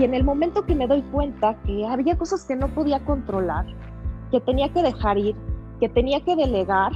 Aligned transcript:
Y 0.00 0.04
en 0.04 0.14
el 0.14 0.24
momento 0.24 0.64
que 0.64 0.74
me 0.74 0.86
doy 0.86 1.02
cuenta 1.02 1.60
que 1.66 1.86
había 1.86 2.16
cosas 2.16 2.46
que 2.46 2.56
no 2.56 2.68
podía 2.68 3.00
controlar, 3.00 3.66
que 4.30 4.40
tenía 4.40 4.72
que 4.72 4.82
dejar 4.82 5.18
ir, 5.18 5.36
que 5.78 5.90
tenía 5.90 6.24
que 6.24 6.36
delegar, 6.36 6.92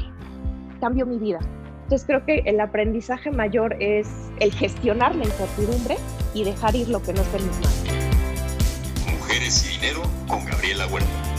cambió 0.81 1.05
mi 1.05 1.19
vida. 1.19 1.39
Entonces 1.83 2.07
creo 2.07 2.25
que 2.25 2.39
el 2.47 2.59
aprendizaje 2.61 3.31
mayor 3.31 3.77
es 3.79 4.09
el 4.41 4.55
gestionar 4.55 5.15
la 5.17 5.25
incertidumbre 5.25 5.99
y 6.33 6.45
dejar 6.45 6.75
ir 6.75 6.89
lo 6.89 7.03
que 7.03 7.13
no 7.13 7.21
está 7.21 7.37
en. 7.37 7.45
Mujeres 9.19 9.69
y 9.69 9.79
dinero 9.79 10.01
con 10.27 10.43
Gabriela 10.47 10.87
Huerta. 10.87 11.34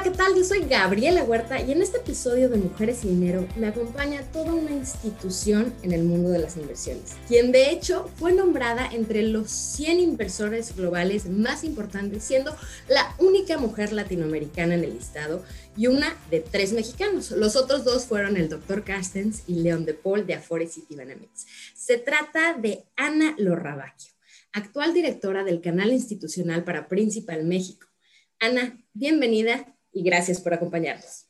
Hola, 0.00 0.10
¿qué 0.12 0.16
tal? 0.16 0.34
Yo 0.34 0.44
soy 0.44 0.60
Gabriela 0.60 1.24
Huerta 1.24 1.60
y 1.60 1.72
en 1.72 1.82
este 1.82 1.98
episodio 1.98 2.48
de 2.48 2.56
Mujeres 2.56 3.04
y 3.04 3.08
Dinero 3.08 3.46
me 3.58 3.66
acompaña 3.66 4.22
toda 4.32 4.54
una 4.54 4.70
institución 4.70 5.74
en 5.82 5.92
el 5.92 6.04
mundo 6.04 6.30
de 6.30 6.38
las 6.38 6.56
inversiones, 6.56 7.16
quien 7.28 7.52
de 7.52 7.70
hecho 7.70 8.08
fue 8.16 8.32
nombrada 8.32 8.88
entre 8.90 9.22
los 9.24 9.50
100 9.50 10.00
inversores 10.00 10.74
globales 10.74 11.26
más 11.28 11.64
importantes, 11.64 12.24
siendo 12.24 12.56
la 12.88 13.14
única 13.18 13.58
mujer 13.58 13.92
latinoamericana 13.92 14.72
en 14.72 14.84
el 14.84 14.94
listado 14.94 15.44
y 15.76 15.88
una 15.88 16.16
de 16.30 16.40
tres 16.40 16.72
mexicanos. 16.72 17.30
Los 17.32 17.54
otros 17.54 17.84
dos 17.84 18.06
fueron 18.06 18.38
el 18.38 18.48
Dr. 18.48 18.84
Carstens 18.84 19.42
y 19.48 19.56
León 19.56 19.84
de 19.84 19.92
Paul 19.92 20.26
de 20.26 20.32
Afore 20.32 20.66
Citibanamex. 20.66 21.46
Se 21.74 21.98
trata 21.98 22.54
de 22.54 22.86
Ana 22.96 23.34
Lorrabacchio, 23.36 24.14
actual 24.54 24.94
directora 24.94 25.44
del 25.44 25.60
canal 25.60 25.92
institucional 25.92 26.64
para 26.64 26.88
Principal 26.88 27.44
México. 27.44 27.86
Ana, 28.38 28.82
bienvenida 28.94 29.76
y 29.92 30.02
gracias 30.02 30.40
por 30.40 30.54
acompañarnos. 30.54 31.26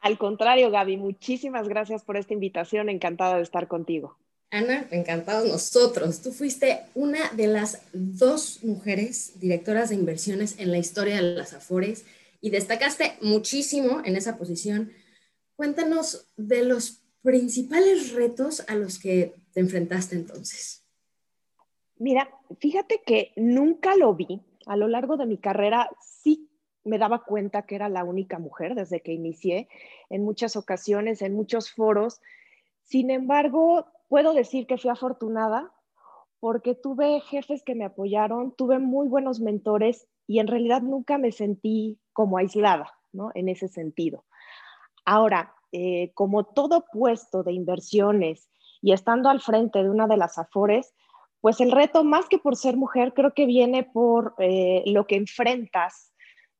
Al 0.00 0.18
contrario, 0.18 0.70
Gaby, 0.70 0.96
muchísimas 0.96 1.68
gracias 1.68 2.02
por 2.02 2.16
esta 2.16 2.34
invitación. 2.34 2.88
Encantada 2.88 3.36
de 3.36 3.42
estar 3.42 3.68
contigo. 3.68 4.18
Ana, 4.50 4.86
encantados 4.90 5.48
nosotros. 5.48 6.20
Tú 6.20 6.32
fuiste 6.32 6.80
una 6.94 7.30
de 7.30 7.46
las 7.46 7.82
dos 7.92 8.62
mujeres 8.64 9.40
directoras 9.40 9.88
de 9.88 9.94
inversiones 9.94 10.58
en 10.58 10.70
la 10.72 10.78
historia 10.78 11.16
de 11.16 11.22
las 11.22 11.54
Afores 11.54 12.04
y 12.40 12.50
destacaste 12.50 13.14
muchísimo 13.22 14.02
en 14.04 14.16
esa 14.16 14.36
posición. 14.36 14.92
Cuéntanos 15.56 16.26
de 16.36 16.64
los 16.64 17.02
principales 17.22 18.12
retos 18.12 18.64
a 18.68 18.74
los 18.74 18.98
que 18.98 19.34
te 19.52 19.60
enfrentaste 19.60 20.16
entonces. 20.16 20.84
Mira, 21.96 22.28
fíjate 22.58 23.00
que 23.06 23.32
nunca 23.36 23.96
lo 23.96 24.14
vi. 24.14 24.42
A 24.66 24.76
lo 24.76 24.88
largo 24.88 25.16
de 25.16 25.26
mi 25.26 25.38
carrera 25.38 25.88
sí 26.22 26.50
me 26.84 26.98
daba 26.98 27.24
cuenta 27.24 27.62
que 27.62 27.74
era 27.74 27.88
la 27.88 28.04
única 28.04 28.38
mujer 28.38 28.74
desde 28.74 29.00
que 29.00 29.12
inicié 29.12 29.68
en 30.10 30.24
muchas 30.24 30.56
ocasiones, 30.56 31.22
en 31.22 31.34
muchos 31.34 31.70
foros. 31.72 32.20
Sin 32.82 33.10
embargo, 33.10 33.86
puedo 34.08 34.34
decir 34.34 34.66
que 34.66 34.78
fui 34.78 34.90
afortunada 34.90 35.72
porque 36.40 36.74
tuve 36.74 37.20
jefes 37.20 37.62
que 37.62 37.74
me 37.74 37.84
apoyaron, 37.84 38.54
tuve 38.56 38.78
muy 38.78 39.06
buenos 39.06 39.40
mentores 39.40 40.08
y 40.26 40.40
en 40.40 40.48
realidad 40.48 40.82
nunca 40.82 41.18
me 41.18 41.30
sentí 41.30 42.00
como 42.12 42.36
aislada, 42.36 42.92
¿no? 43.12 43.30
En 43.34 43.48
ese 43.48 43.68
sentido. 43.68 44.24
Ahora, 45.04 45.54
eh, 45.70 46.12
como 46.14 46.44
todo 46.44 46.84
puesto 46.92 47.42
de 47.42 47.52
inversiones 47.52 48.48
y 48.80 48.92
estando 48.92 49.28
al 49.28 49.40
frente 49.40 49.82
de 49.82 49.88
una 49.88 50.06
de 50.06 50.16
las 50.16 50.36
AFORES, 50.36 50.92
pues 51.40 51.60
el 51.60 51.72
reto, 51.72 52.04
más 52.04 52.28
que 52.28 52.38
por 52.38 52.56
ser 52.56 52.76
mujer, 52.76 53.14
creo 53.14 53.34
que 53.34 53.46
viene 53.46 53.82
por 53.84 54.34
eh, 54.38 54.82
lo 54.86 55.06
que 55.06 55.16
enfrentas 55.16 56.11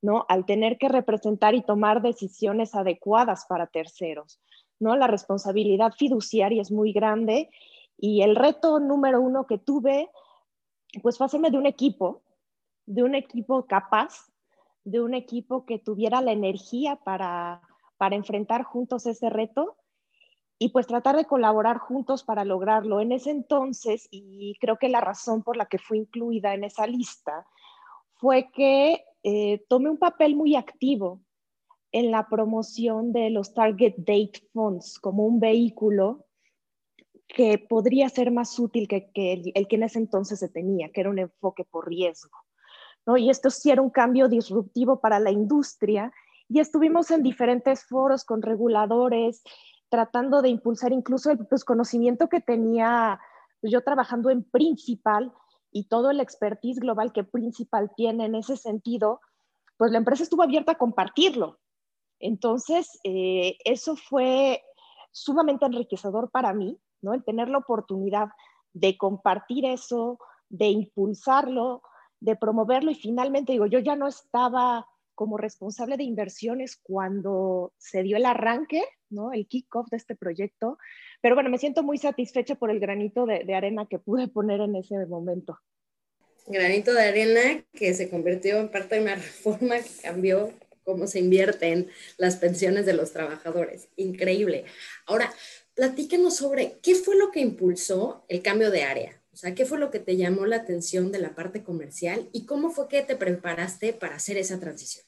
¿no? 0.02 0.26
Al 0.28 0.44
tener 0.44 0.76
que 0.76 0.88
representar 0.88 1.54
y 1.54 1.62
tomar 1.62 2.02
decisiones 2.02 2.74
adecuadas 2.74 3.46
para 3.48 3.68
terceros, 3.68 4.40
¿no? 4.78 4.96
La 4.96 5.06
responsabilidad 5.06 5.92
fiduciaria 5.96 6.60
es 6.60 6.72
muy 6.72 6.92
grande 6.92 7.48
y 7.96 8.22
el 8.22 8.36
reto 8.36 8.80
número 8.80 9.20
uno 9.20 9.46
que 9.46 9.58
tuve, 9.58 10.10
pues 11.02 11.16
fue 11.16 11.26
hacerme 11.26 11.50
de 11.50 11.58
un 11.58 11.66
equipo, 11.66 12.22
de 12.84 13.04
un 13.04 13.14
equipo 13.14 13.64
capaz, 13.66 14.26
de 14.84 15.00
un 15.00 15.14
equipo 15.14 15.64
que 15.64 15.78
tuviera 15.78 16.20
la 16.20 16.32
energía 16.32 16.96
para, 16.96 17.62
para 17.96 18.16
enfrentar 18.16 18.64
juntos 18.64 19.06
ese 19.06 19.30
reto 19.30 19.76
y 20.58 20.70
pues 20.70 20.88
tratar 20.88 21.16
de 21.16 21.26
colaborar 21.26 21.78
juntos 21.78 22.24
para 22.24 22.44
lograrlo. 22.44 23.00
En 23.00 23.12
ese 23.12 23.30
entonces, 23.30 24.08
y 24.10 24.56
creo 24.60 24.78
que 24.78 24.88
la 24.88 25.00
razón 25.00 25.44
por 25.44 25.56
la 25.56 25.66
que 25.66 25.78
fui 25.78 25.98
incluida 25.98 26.54
en 26.54 26.64
esa 26.64 26.88
lista, 26.88 27.46
fue 28.14 28.50
que 28.52 29.04
eh, 29.22 29.64
tomé 29.68 29.90
un 29.90 29.98
papel 29.98 30.34
muy 30.34 30.56
activo 30.56 31.22
en 31.92 32.10
la 32.10 32.28
promoción 32.28 33.12
de 33.12 33.30
los 33.30 33.54
Target 33.54 33.94
Date 33.98 34.48
Funds 34.52 34.98
como 34.98 35.26
un 35.26 35.38
vehículo 35.38 36.26
que 37.28 37.58
podría 37.58 38.08
ser 38.08 38.30
más 38.30 38.58
útil 38.58 38.88
que, 38.88 39.10
el, 39.14 39.68
que 39.68 39.76
en 39.76 39.82
ese 39.82 39.98
entonces 39.98 40.38
se 40.38 40.48
tenía, 40.48 40.90
que 40.90 41.00
era 41.00 41.10
un 41.10 41.18
enfoque 41.18 41.64
por 41.64 41.88
riesgo. 41.88 42.36
¿no? 43.06 43.16
Y 43.16 43.30
esto 43.30 43.50
sí 43.50 43.70
era 43.70 43.82
un 43.82 43.90
cambio 43.90 44.28
disruptivo 44.28 45.00
para 45.00 45.18
la 45.18 45.30
industria 45.30 46.12
y 46.48 46.60
estuvimos 46.60 47.10
en 47.10 47.22
diferentes 47.22 47.84
foros 47.84 48.24
con 48.24 48.42
reguladores 48.42 49.42
tratando 49.88 50.42
de 50.42 50.48
impulsar 50.48 50.92
incluso 50.92 51.30
el 51.30 51.46
pues, 51.46 51.64
conocimiento 51.64 52.28
que 52.28 52.40
tenía 52.40 53.20
pues, 53.60 53.72
yo 53.72 53.82
trabajando 53.82 54.30
en 54.30 54.42
Principal 54.42 55.32
y 55.72 55.84
todo 55.84 56.10
el 56.10 56.20
expertise 56.20 56.78
global 56.78 57.12
que 57.12 57.24
Principal 57.24 57.90
tiene 57.96 58.26
en 58.26 58.34
ese 58.34 58.56
sentido, 58.56 59.20
pues 59.78 59.90
la 59.90 59.98
empresa 59.98 60.22
estuvo 60.22 60.42
abierta 60.42 60.72
a 60.72 60.78
compartirlo. 60.78 61.58
Entonces, 62.20 63.00
eh, 63.02 63.56
eso 63.64 63.96
fue 63.96 64.62
sumamente 65.10 65.66
enriquecedor 65.66 66.30
para 66.30 66.52
mí, 66.52 66.78
¿no? 67.00 67.14
El 67.14 67.24
tener 67.24 67.48
la 67.48 67.58
oportunidad 67.58 68.28
de 68.72 68.96
compartir 68.96 69.64
eso, 69.64 70.18
de 70.48 70.66
impulsarlo, 70.68 71.82
de 72.20 72.36
promoverlo 72.36 72.90
y 72.90 72.94
finalmente, 72.94 73.52
digo, 73.52 73.66
yo 73.66 73.80
ya 73.80 73.96
no 73.96 74.06
estaba 74.06 74.86
como 75.14 75.36
responsable 75.36 75.96
de 75.96 76.04
inversiones 76.04 76.80
cuando 76.82 77.72
se 77.78 78.02
dio 78.02 78.16
el 78.16 78.26
arranque, 78.26 78.84
¿no? 79.12 79.32
El 79.32 79.46
kickoff 79.46 79.88
de 79.90 79.96
este 79.96 80.16
proyecto. 80.16 80.78
Pero 81.20 81.34
bueno, 81.34 81.50
me 81.50 81.58
siento 81.58 81.82
muy 81.82 81.98
satisfecha 81.98 82.54
por 82.54 82.70
el 82.70 82.80
granito 82.80 83.26
de, 83.26 83.54
arena 83.54 83.86
que 83.88 83.98
pude 83.98 84.28
poner 84.28 84.60
en 84.60 84.76
ese 84.76 84.94
momento. 85.06 85.58
Granito 86.46 86.92
de 86.92 87.02
arena 87.02 87.64
que 87.72 87.94
se 87.94 88.10
convirtió 88.10 88.58
en 88.58 88.70
parte 88.70 88.96
de 88.96 89.02
una 89.02 89.14
reforma 89.16 89.76
que 89.78 90.02
cambió 90.02 90.50
cómo 90.84 91.06
se 91.06 91.20
invierten 91.20 91.88
las 92.16 92.36
pensiones 92.36 92.86
de 92.86 92.94
los 92.94 93.12
trabajadores. 93.12 93.88
Increíble. 93.96 94.64
Ahora, 95.06 95.32
platícanos 95.74 96.36
sobre 96.36 96.78
qué 96.82 96.94
fue 96.94 97.16
lo 97.16 97.30
que 97.30 97.40
impulsó 97.40 98.24
el 98.28 98.42
cambio 98.42 98.70
de 98.70 98.82
área. 98.82 99.22
O 99.32 99.36
sea, 99.36 99.54
¿qué 99.54 99.64
fue 99.64 99.78
lo 99.78 99.90
que 99.90 99.98
te 99.98 100.16
llamó 100.16 100.44
la 100.44 100.56
atención 100.56 101.10
de 101.10 101.18
la 101.18 101.34
parte 101.34 101.62
comercial 101.62 102.28
y 102.32 102.44
cómo 102.44 102.70
fue 102.70 102.88
que 102.88 103.02
te 103.02 103.16
preparaste 103.16 103.92
para 103.92 104.16
hacer 104.16 104.36
esa 104.36 104.60
transición? 104.60 105.06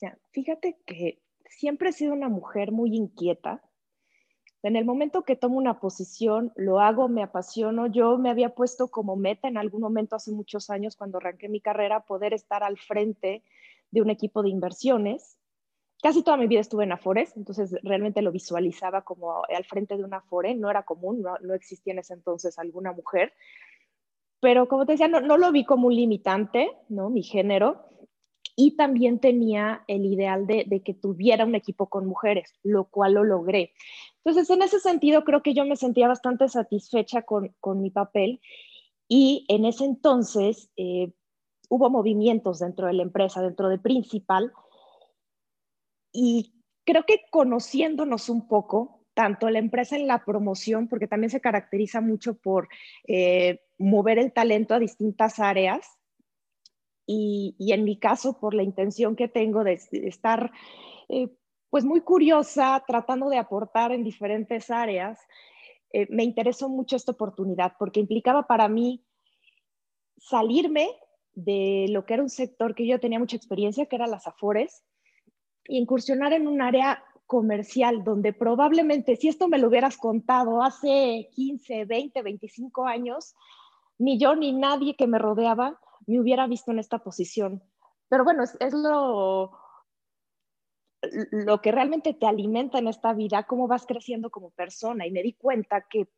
Ya, 0.00 0.18
fíjate 0.32 0.76
que 0.84 1.18
siempre 1.56 1.90
he 1.90 1.92
sido 1.92 2.12
una 2.12 2.28
mujer 2.28 2.72
muy 2.72 2.94
inquieta. 2.94 3.62
En 4.62 4.76
el 4.76 4.84
momento 4.84 5.22
que 5.22 5.36
tomo 5.36 5.58
una 5.58 5.80
posición, 5.80 6.52
lo 6.56 6.80
hago, 6.80 7.08
me 7.08 7.22
apasiono. 7.22 7.86
Yo 7.86 8.18
me 8.18 8.30
había 8.30 8.54
puesto 8.54 8.88
como 8.88 9.16
meta 9.16 9.48
en 9.48 9.58
algún 9.58 9.80
momento 9.80 10.16
hace 10.16 10.32
muchos 10.32 10.70
años, 10.70 10.96
cuando 10.96 11.18
arranqué 11.18 11.48
mi 11.48 11.60
carrera, 11.60 12.00
poder 12.00 12.32
estar 12.32 12.62
al 12.62 12.78
frente 12.78 13.42
de 13.90 14.02
un 14.02 14.10
equipo 14.10 14.42
de 14.42 14.50
inversiones 14.50 15.36
casi 16.02 16.22
toda 16.22 16.36
mi 16.36 16.46
vida 16.46 16.60
estuve 16.60 16.84
en 16.84 16.92
Afores, 16.92 17.36
entonces 17.36 17.74
realmente 17.82 18.22
lo 18.22 18.32
visualizaba 18.32 19.02
como 19.02 19.42
al 19.44 19.64
frente 19.64 19.96
de 19.96 20.04
una 20.04 20.18
Afore, 20.18 20.54
no 20.54 20.70
era 20.70 20.84
común, 20.84 21.22
no, 21.22 21.54
existía 21.54 21.92
en 21.92 22.00
ese 22.00 22.14
entonces 22.14 22.58
alguna 22.58 22.92
mujer, 22.92 23.32
pero 24.40 24.68
como 24.68 24.86
te 24.86 24.92
decía, 24.92 25.08
no, 25.08 25.38
lo 25.38 25.52
vi 25.52 25.64
como 25.64 25.88
un 25.88 25.96
limitante, 25.96 26.70
¿no? 26.88 27.10
Mi 27.10 27.22
género, 27.22 27.86
y 28.56 28.74
también 28.74 29.20
tenía 29.20 29.84
el 29.86 30.06
ideal 30.06 30.46
de, 30.46 30.82
que 30.82 30.94
tuviera 30.94 31.44
un 31.44 31.54
equipo 31.54 31.88
con 31.88 32.06
mujeres, 32.06 32.54
lo 32.62 32.86
cual 32.86 33.12
lo 33.12 33.22
logré. 33.22 33.74
Entonces, 34.24 34.48
en 34.48 34.62
ese 34.62 34.80
sentido, 34.80 35.24
creo 35.24 35.42
que 35.42 35.52
yo 35.52 35.66
me 35.66 35.76
sentía 35.76 36.08
bastante 36.08 36.48
satisfecha 36.48 37.22
con, 37.22 37.54
mi 37.80 37.90
papel 37.90 38.40
y 39.06 39.44
en 39.48 39.66
ese 39.66 39.84
entonces 39.84 40.70
eh, 40.76 41.12
hubo 41.68 41.90
movimientos 41.90 42.58
dentro 42.60 42.86
de 42.86 42.94
la 42.94 43.02
empresa, 43.02 43.42
dentro 43.42 43.68
de 43.68 43.78
Principal, 43.78 44.52
y 46.10 46.54
creo 46.84 47.04
que 47.04 47.20
conociéndonos 47.30 48.30
un 48.30 48.48
poco, 48.48 49.02
tanto 49.12 49.50
la 49.50 49.58
empresa 49.58 49.96
en 49.96 50.06
la 50.06 50.24
promoción, 50.24 50.88
porque 50.88 51.06
también 51.06 51.30
se 51.30 51.42
caracteriza 51.42 52.00
mucho 52.00 52.38
por 52.38 52.68
eh, 53.06 53.60
mover 53.76 54.18
el 54.18 54.32
talento 54.32 54.74
a 54.74 54.78
distintas 54.78 55.40
áreas, 55.40 55.98
y, 57.06 57.54
en 57.72 57.84
mi 57.84 57.98
caso 57.98 58.38
por 58.38 58.54
la 58.54 58.62
intención 58.62 59.14
que 59.16 59.28
tengo 59.28 59.62
de, 59.62 59.80
estar 59.92 60.50
eh, 61.08 61.28
pues 61.70 61.84
muy 61.84 62.00
curiosa, 62.00 62.82
tratando 62.86 63.28
de 63.28 63.38
aportar 63.38 63.92
en 63.92 64.02
diferentes 64.02 64.70
áreas, 64.70 65.20
eh, 65.92 66.06
me 66.10 66.24
interesó 66.24 66.68
mucho 66.68 66.96
esta 66.96 67.12
oportunidad 67.12 67.74
porque 67.78 68.00
implicaba 68.00 68.46
para 68.46 68.68
mí 68.68 69.04
salirme 70.16 70.88
de 71.34 71.86
lo 71.90 72.06
que 72.06 72.14
era 72.14 72.22
un 72.22 72.30
sector 72.30 72.74
que 72.74 72.86
yo 72.86 72.98
tenía 72.98 73.18
mucha 73.18 73.36
experiencia, 73.36 73.86
que 73.86 73.96
era 73.96 74.06
las 74.06 74.26
afores, 74.26 74.82
y 75.68 75.78
incursionar 75.78 76.32
en 76.32 76.48
un 76.48 76.62
área 76.62 77.04
comercial, 77.26 78.04
donde 78.04 78.32
probablemente 78.32 79.16
si 79.16 79.28
esto 79.28 79.48
me 79.48 79.58
lo 79.58 79.68
hubieras 79.68 79.96
contado 79.96 80.62
hace 80.62 81.28
15, 81.34 81.84
20, 81.84 82.22
25 82.22 82.86
años, 82.86 83.34
ni 83.98 84.18
yo 84.18 84.34
ni 84.34 84.52
nadie 84.52 84.96
que 84.96 85.06
me 85.06 85.18
rodeaba 85.18 85.78
me 86.06 86.20
hubiera 86.20 86.46
visto 86.46 86.70
en 86.70 86.78
esta 86.78 86.98
posición. 86.98 87.62
Pero 88.08 88.24
bueno, 88.24 88.44
es, 88.44 88.72
lo, 88.72 89.52
lo 91.32 91.60
que 91.60 91.72
realmente 91.72 92.14
te 92.14 92.26
alimenta 92.26 92.78
en 92.78 92.88
esta 92.88 93.12
vida, 93.12 93.44
cómo 93.44 93.66
vas 93.66 93.86
creciendo 93.86 94.30
como 94.30 94.50
persona. 94.50 95.06
Y 95.06 95.10
me 95.10 95.22
di 95.22 95.32
cuenta 95.32 95.86
que 95.88 96.08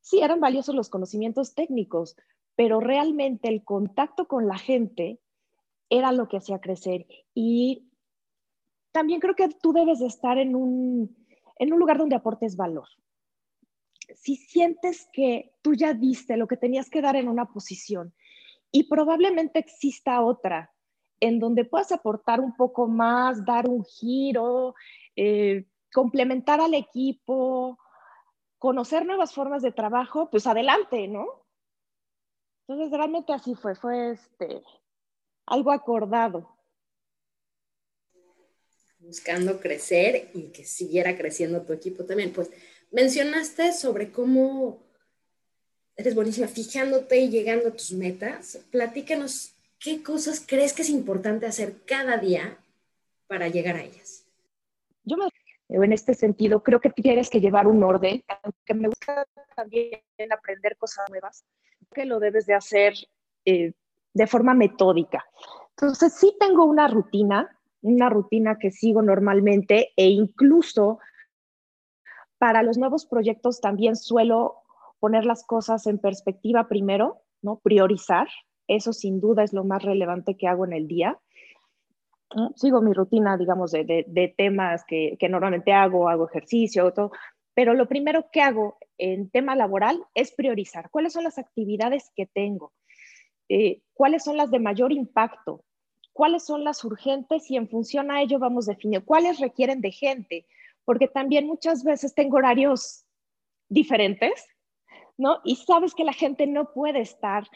sí, 0.00 0.20
eran 0.20 0.40
valiosos 0.40 0.74
los 0.74 0.88
conocimientos 0.88 1.54
técnicos, 1.54 2.16
pero 2.56 2.80
realmente 2.80 3.48
el 3.48 3.64
contacto 3.64 4.26
con 4.26 4.48
la 4.48 4.58
gente 4.58 5.20
era 5.90 6.12
lo 6.12 6.28
que 6.28 6.38
hacía 6.38 6.60
crecer. 6.60 7.06
Y 7.34 7.90
también 8.92 9.20
creo 9.20 9.34
que 9.34 9.48
tú 9.48 9.72
debes 9.72 10.00
de 10.00 10.06
estar 10.06 10.38
en 10.38 10.56
un, 10.56 11.16
en 11.58 11.72
un 11.72 11.78
lugar 11.78 11.98
donde 11.98 12.16
aportes 12.16 12.56
valor. 12.56 12.88
Si 14.14 14.36
sientes 14.36 15.06
que 15.12 15.52
tú 15.60 15.74
ya 15.74 15.92
diste 15.92 16.38
lo 16.38 16.48
que 16.48 16.56
tenías 16.56 16.88
que 16.88 17.02
dar 17.02 17.16
en 17.16 17.28
una 17.28 17.46
posición 17.52 18.14
y 18.70 18.84
probablemente 18.84 19.58
exista 19.58 20.22
otra 20.22 20.72
en 21.20 21.38
donde 21.38 21.64
puedas 21.64 21.92
aportar 21.92 22.40
un 22.40 22.54
poco 22.56 22.86
más, 22.86 23.44
dar 23.44 23.68
un 23.68 23.84
giro, 23.84 24.74
eh, 25.16 25.66
complementar 25.92 26.60
al 26.60 26.74
equipo, 26.74 27.78
conocer 28.58 29.04
nuevas 29.04 29.32
formas 29.32 29.62
de 29.62 29.72
trabajo, 29.72 30.30
pues 30.30 30.46
adelante, 30.46 31.08
¿no? 31.08 31.26
Entonces 32.66 32.96
realmente 32.96 33.32
así 33.32 33.54
fue, 33.54 33.74
fue 33.74 34.12
este, 34.12 34.62
algo 35.46 35.72
acordado. 35.72 36.54
Buscando 38.98 39.60
crecer 39.60 40.30
y 40.34 40.50
que 40.50 40.64
siguiera 40.64 41.16
creciendo 41.16 41.62
tu 41.62 41.72
equipo 41.72 42.04
también. 42.04 42.32
Pues 42.32 42.50
mencionaste 42.90 43.72
sobre 43.72 44.12
cómo 44.12 44.87
eres 45.98 46.14
buenísima 46.14 46.46
fijándote 46.46 47.18
y 47.18 47.28
llegando 47.28 47.68
a 47.68 47.72
tus 47.72 47.92
metas. 47.92 48.58
Platícanos 48.70 49.58
¿qué 49.78 50.02
cosas 50.02 50.44
crees 50.46 50.72
que 50.72 50.82
es 50.82 50.90
importante 50.90 51.46
hacer 51.46 51.74
cada 51.84 52.16
día 52.16 52.56
para 53.26 53.48
llegar 53.48 53.76
a 53.76 53.82
ellas? 53.82 54.24
Yo 55.04 55.16
me, 55.16 55.28
en 55.68 55.92
este 55.92 56.14
sentido 56.14 56.62
creo 56.62 56.80
que 56.80 56.90
tienes 56.90 57.28
que 57.28 57.40
llevar 57.40 57.66
un 57.66 57.82
orden, 57.82 58.22
aunque 58.42 58.74
me 58.74 58.88
gusta 58.88 59.26
también 59.56 60.00
aprender 60.30 60.76
cosas 60.76 61.04
nuevas, 61.10 61.44
que 61.92 62.04
lo 62.04 62.20
debes 62.20 62.46
de 62.46 62.54
hacer 62.54 62.94
eh, 63.44 63.72
de 64.14 64.26
forma 64.26 64.54
metódica. 64.54 65.24
Entonces 65.70 66.14
sí 66.14 66.34
tengo 66.38 66.64
una 66.64 66.86
rutina, 66.86 67.56
una 67.82 68.08
rutina 68.08 68.56
que 68.58 68.70
sigo 68.70 69.02
normalmente 69.02 69.92
e 69.96 70.06
incluso 70.06 71.00
para 72.38 72.62
los 72.62 72.78
nuevos 72.78 73.04
proyectos 73.04 73.60
también 73.60 73.96
suelo 73.96 74.62
poner 75.00 75.24
las 75.24 75.44
cosas 75.44 75.86
en 75.86 75.98
perspectiva 75.98 76.68
primero, 76.68 77.22
¿no? 77.42 77.60
Priorizar 77.62 78.28
eso 78.68 78.92
sin 78.92 79.20
duda 79.20 79.42
es 79.42 79.52
lo 79.52 79.64
más 79.64 79.82
relevante 79.82 80.36
que 80.36 80.46
hago 80.46 80.64
en 80.66 80.74
el 80.74 80.86
día. 80.86 81.18
Sigo 82.56 82.82
mi 82.82 82.92
rutina, 82.92 83.38
digamos, 83.38 83.72
de, 83.72 84.34
temas 84.36 84.84
que, 84.86 85.16
normalmente 85.28 85.72
hago, 85.72 86.10
hago 86.10 86.28
ejercicio, 86.28 86.92
todo, 86.92 87.10
pero 87.54 87.72
lo 87.72 87.88
primero 87.88 88.26
que 88.30 88.42
hago 88.42 88.76
en 88.98 89.30
tema 89.30 89.56
laboral 89.56 90.04
es 90.14 90.32
priorizar 90.32 90.90
cuáles 90.90 91.14
son 91.14 91.24
las 91.24 91.38
actividades 91.38 92.12
que 92.14 92.26
tengo, 92.26 92.74
eh, 93.48 93.80
cuáles 93.94 94.24
son 94.24 94.36
las 94.36 94.50
de 94.50 94.58
mayor 94.58 94.92
impacto, 94.92 95.64
cuáles 96.12 96.44
son 96.44 96.64
las 96.64 96.84
urgentes 96.84 97.50
y 97.50 97.56
en 97.56 97.68
función 97.68 98.10
a 98.10 98.20
ello 98.20 98.38
vamos 98.38 98.66
definiendo 98.66 99.06
cuáles 99.06 99.40
requieren 99.40 99.80
de 99.80 99.90
gente, 99.90 100.46
porque 100.84 101.08
también 101.08 101.46
muchas 101.46 101.82
veces 101.82 102.14
tengo 102.14 102.36
horarios 102.36 103.06
diferentes, 103.70 104.46
¿no? 105.18 105.40
Y 105.44 105.56
sabes 105.56 105.94
que 105.94 106.04
la 106.04 106.12
gente 106.12 106.46
no 106.46 106.72
puede 106.72 107.00
estar 107.00 107.46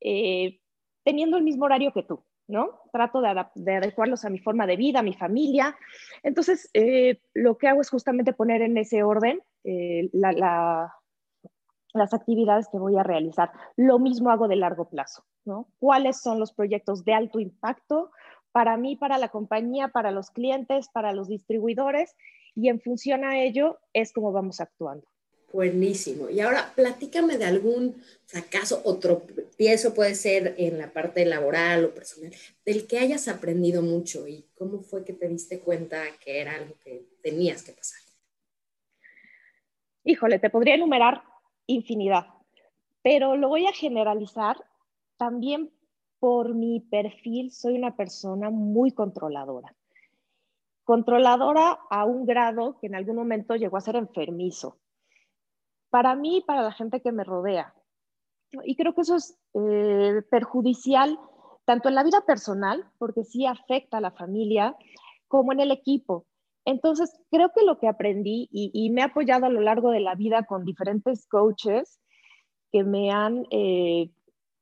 eh, 0.00 0.60
teniendo 1.04 1.36
el 1.38 1.44
mismo 1.44 1.64
horario 1.64 1.92
que 1.92 2.02
tú, 2.02 2.24
¿no? 2.48 2.80
Trato 2.92 3.22
de, 3.22 3.76
adecuarlos 3.76 4.24
a 4.24 4.30
mi 4.30 4.38
forma 4.38 4.66
de 4.66 4.76
vida, 4.76 4.98
a 4.98 5.04
mi 5.04 5.14
familia. 5.14 5.76
Entonces, 6.22 6.68
eh, 6.74 7.22
lo 7.32 7.56
que 7.56 7.68
hago 7.68 7.80
es 7.80 7.88
justamente 7.88 8.32
poner 8.32 8.62
en 8.62 8.76
ese 8.76 9.02
orden 9.02 9.40
eh, 9.62 10.10
las 10.12 10.92
actividades 12.12 12.68
que 12.68 12.78
voy 12.78 12.98
a 12.98 13.04
realizar. 13.04 13.52
Lo 13.76 13.98
mismo 13.98 14.30
hago 14.30 14.48
de 14.48 14.56
largo 14.56 14.88
plazo. 14.88 15.24
¿Cuáles 15.78 16.20
son 16.20 16.40
los 16.40 16.52
proyectos 16.52 17.04
de 17.04 17.14
alto 17.14 17.38
impacto 17.38 18.10
para 18.50 18.76
mí, 18.76 18.96
para 18.96 19.18
la 19.18 19.28
compañía, 19.28 19.88
para 19.88 20.10
los 20.10 20.30
clientes, 20.30 20.88
para 20.88 21.12
los 21.12 21.28
distribuidores? 21.28 22.16
Y 22.56 22.68
en 22.68 22.80
función 22.80 23.24
a 23.24 23.38
ello 23.40 23.78
es 23.92 24.12
como 24.12 24.32
vamos 24.32 24.60
actuando. 24.60 25.06
Buenísimo. 25.54 26.30
Y 26.30 26.40
ahora 26.40 26.72
platícame 26.74 27.38
de 27.38 27.44
algún 27.44 28.02
fracaso 28.26 28.82
o 28.84 28.98
tropiezo, 28.98 29.94
puede 29.94 30.16
ser 30.16 30.56
en 30.58 30.78
la 30.78 30.92
parte 30.92 31.24
laboral 31.24 31.84
o 31.84 31.94
personal, 31.94 32.32
del 32.66 32.88
que 32.88 32.98
hayas 32.98 33.28
aprendido 33.28 33.80
mucho 33.80 34.26
y 34.26 34.46
cómo 34.56 34.80
fue 34.80 35.04
que 35.04 35.12
te 35.12 35.28
diste 35.28 35.60
cuenta 35.60 36.02
que 36.18 36.40
era 36.40 36.56
algo 36.56 36.74
que 36.82 37.06
tenías 37.22 37.62
que 37.62 37.70
pasar. 37.70 38.00
Híjole, 40.02 40.40
te 40.40 40.50
podría 40.50 40.74
enumerar 40.74 41.22
infinidad, 41.68 42.26
pero 43.04 43.36
lo 43.36 43.48
voy 43.48 43.66
a 43.66 43.72
generalizar 43.72 44.56
también 45.16 45.70
por 46.18 46.52
mi 46.52 46.80
perfil. 46.80 47.52
Soy 47.52 47.76
una 47.76 47.94
persona 47.94 48.50
muy 48.50 48.90
controladora. 48.90 49.72
Controladora 50.82 51.78
a 51.90 52.04
un 52.06 52.26
grado 52.26 52.76
que 52.80 52.88
en 52.88 52.96
algún 52.96 53.14
momento 53.14 53.54
llegó 53.54 53.76
a 53.76 53.82
ser 53.82 53.94
enfermizo 53.94 54.80
para 55.94 56.16
mí 56.16 56.38
y 56.38 56.40
para 56.40 56.62
la 56.62 56.72
gente 56.72 57.00
que 57.00 57.12
me 57.12 57.22
rodea. 57.22 57.72
Y 58.64 58.74
creo 58.74 58.96
que 58.96 59.02
eso 59.02 59.14
es 59.14 59.38
eh, 59.54 60.22
perjudicial 60.28 61.16
tanto 61.64 61.88
en 61.88 61.94
la 61.94 62.02
vida 62.02 62.20
personal, 62.26 62.84
porque 62.98 63.22
sí 63.22 63.46
afecta 63.46 63.98
a 63.98 64.00
la 64.00 64.10
familia, 64.10 64.76
como 65.28 65.52
en 65.52 65.60
el 65.60 65.70
equipo. 65.70 66.26
Entonces, 66.64 67.16
creo 67.30 67.52
que 67.54 67.64
lo 67.64 67.78
que 67.78 67.86
aprendí 67.86 68.48
y, 68.50 68.90
me 68.90 69.02
he 69.02 69.04
apoyado 69.04 69.46
a 69.46 69.50
lo 69.50 69.60
largo 69.60 69.92
de 69.92 70.00
la 70.00 70.16
vida 70.16 70.42
con 70.46 70.64
diferentes 70.64 71.28
coaches 71.28 72.00
que 72.72 72.82
me 72.82 73.12
han, 73.12 73.46
eh, 73.52 74.10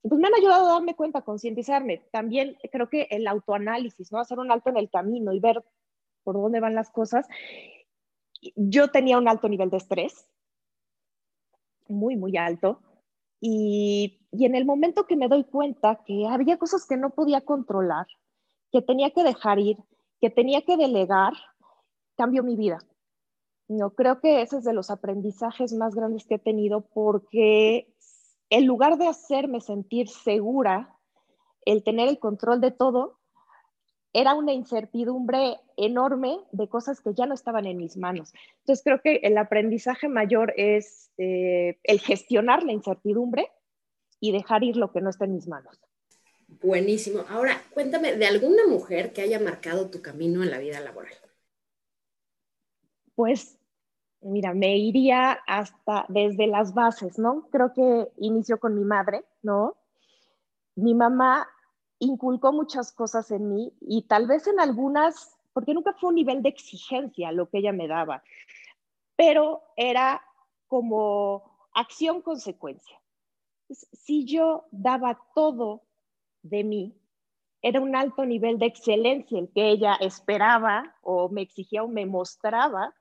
pues 0.02 0.20
me 0.20 0.26
han 0.26 0.35
ayudado 0.35 0.69
a 0.69 0.75
darme 0.75 0.94
cuenta, 0.94 1.20
a 1.20 1.25
concientizarme. 1.25 2.02
También 2.12 2.58
creo 2.70 2.90
que 2.90 3.08
el 3.11 3.26
autoanálisis, 3.26 4.12
¿no? 4.12 4.20
Hacer 4.20 4.38
un 4.38 4.52
alto 4.52 4.69
en 4.69 4.76
el 4.76 4.90
camino 4.90 5.32
y 5.32 5.40
ver 5.40 5.64
por 6.25 6.35
dónde 6.35 6.61
van 6.61 6.75
las 6.75 6.90
cosas. 6.90 7.26
Yo 8.54 8.90
tenía 8.90 9.16
un 9.16 9.28
alto 9.28 9.49
nivel 9.49 9.71
de 9.71 9.78
estrés, 9.78 10.28
muy, 11.92 12.16
muy 12.16 12.37
alto. 12.37 12.80
Y, 13.40 14.18
en 14.32 14.54
el 14.54 14.64
momento 14.64 15.04
que 15.04 15.16
me 15.16 15.28
doy 15.28 15.44
cuenta 15.44 16.02
que 16.06 16.26
había 16.26 16.58
cosas 16.58 16.87
que 16.87 16.96
no 16.96 17.11
podía 17.11 17.42
controlar, 17.42 18.06
que 18.70 18.80
tenía 18.80 19.11
que 19.11 19.25
dejar 19.25 19.58
ir, 19.58 19.76
que 20.20 20.30
tenía 20.30 20.62
que 20.62 20.76
delegar, 20.76 21.34
cambió 22.16 22.42
mi 22.42 22.56
vida. 22.56 22.78
No, 23.68 23.90
creo 23.90 24.20
que 24.20 24.42
ese 24.42 24.58
es 24.58 24.64
de 24.64 24.72
los 24.72 24.90
aprendizajes 24.90 25.72
más 25.72 25.94
grandes 25.94 26.26
que 26.26 26.37
he 26.37 26.38
tenido 26.38 26.82
porque 26.94 27.92
en 28.50 28.66
lugar 28.66 28.99
de 28.99 29.08
hacerme 29.08 29.61
sentir 29.61 30.08
segura, 30.08 30.99
el 31.64 31.82
tener 31.82 32.08
el 32.08 32.18
control 32.18 32.61
de 32.61 32.70
todo, 32.70 33.18
era 34.12 34.35
una 34.35 34.52
incertidumbre 34.52 35.59
enorme 35.76 36.38
de 36.52 36.69
cosas 36.69 37.00
que 37.00 37.14
ya 37.14 37.26
no 37.26 37.35
estaban 37.35 37.66
en 37.66 37.78
mis 37.78 37.97
manos. 37.97 38.33
Entonces 38.61 38.85
creo 38.85 39.00
que 39.00 39.16
el 39.23 39.38
aprendizaje 39.38 40.09
mayor 40.09 40.52
es 40.57 41.11
eh, 41.19 41.78
el 41.85 42.00
gestionar 42.00 42.62
la 42.62 42.73
incertidumbre 42.73 43.49
y 44.21 44.33
dejar 44.33 44.64
ir 44.64 44.76
lo 44.76 44.92
que 44.92 45.00
no 45.00 45.11
está 45.11 45.25
en 45.25 45.35
mis 45.35 45.49
manos. 45.49 45.81
Buenísimo. 46.61 47.25
Ahora, 47.28 47.62
cuéntame 47.73 48.14
de 48.16 48.26
alguna 48.26 48.66
mujer 48.66 49.12
que 49.12 49.23
haya 49.23 49.40
marcado 49.40 49.90
tu 49.90 50.02
camino 50.02 50.42
en 50.42 50.50
la 50.50 50.59
vida 50.59 50.81
laboral. 50.81 51.14
Pues, 53.14 53.59
mira, 54.21 54.52
me 54.52 54.76
iría 54.76 55.33
hasta 55.47 56.04
desde 56.09 56.47
las 56.47 56.75
bases, 56.75 57.19
¿no? 57.19 57.49
Creo 57.50 57.73
que 57.73 58.09
inició 58.19 58.61
con 58.61 58.75
mi 58.75 58.85
madre, 58.85 59.25
¿no? 59.42 59.76
Mi 60.75 60.95
mamá 60.95 61.49
inculcó 62.04 62.52
muchas 62.52 62.90
cosas 62.90 63.30
en 63.30 63.49
mí 63.49 63.73
y 63.80 64.02
tal 64.02 64.26
vez 64.26 64.49
en 64.49 64.59
algunas, 64.59 65.38
porque 65.52 65.73
nunca 65.73 65.92
fue 65.92 66.09
un 66.09 66.16
nivel 66.16 66.42
de 66.42 66.49
exigencia 66.49 67.30
lo 67.30 67.49
que 67.49 67.59
ella 67.59 67.73
me 67.73 67.87
daba, 67.87 68.25
pero 69.14 69.62
era 69.76 70.21
como 70.66 71.68
acción-consecuencia. 71.75 73.00
Si 73.71 74.25
yo 74.25 74.64
daba 74.73 75.21
todo 75.35 75.82
de 76.42 76.64
mí, 76.64 76.94
era 77.62 77.80
un 77.80 77.94
alto 77.94 78.25
nivel 78.25 78.59
de 78.59 78.66
excelencia 78.66 79.38
el 79.38 79.49
que 79.52 79.71
ella 79.71 79.94
esperaba 80.00 80.97
o 81.02 81.28
me 81.28 81.42
exigía 81.42 81.85
o 81.85 81.88
me 81.88 82.04
mostraba, 82.04 82.92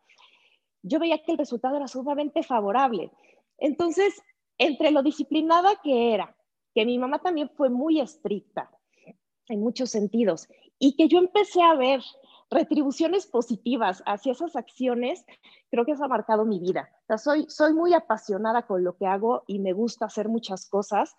yo 0.84 1.00
veía 1.00 1.24
que 1.24 1.32
el 1.32 1.40
resultado 1.40 1.78
era 1.78 1.88
sumamente 1.88 2.44
favorable. 2.44 3.12
Entonces, 3.58 4.22
entre 4.60 4.92
lo 4.92 5.02
disciplinada 5.02 5.76
que 5.82 6.14
era, 6.14 6.36
que 6.76 6.86
mi 6.86 7.00
mamá 7.00 7.20
también 7.20 7.50
fue 7.50 7.72
muy 7.72 8.00
estricta, 8.00 8.70
en 9.52 9.62
muchos 9.62 9.92
sentidos. 9.92 10.48
Y 10.80 10.96
que 10.96 11.08
yo 11.08 11.20
empecé 11.20 11.62
a 11.62 11.76
ver 11.76 12.02
retribuciones 12.50 13.28
positivas 13.28 14.04
hacia 14.06 14.34
esas 14.34 14.56
acciones, 14.56 15.26
creo 15.70 15.86
que 15.86 15.94
eso 15.94 16.04
ha 16.04 16.10
marcado 16.10 16.46
mi 16.46 16.60
vida. 16.60 16.90
soy, 17.18 17.46
soy 17.48 17.74
muy 17.74 17.94
apasionada 17.94 18.68
con 18.68 18.84
lo 18.84 18.98
que 18.98 19.06
hago 19.06 19.44
y 19.48 19.60
me 19.60 19.74
gusta 19.74 20.06
hacer 20.06 20.28
muchas 20.28 20.68
cosas. 20.68 21.16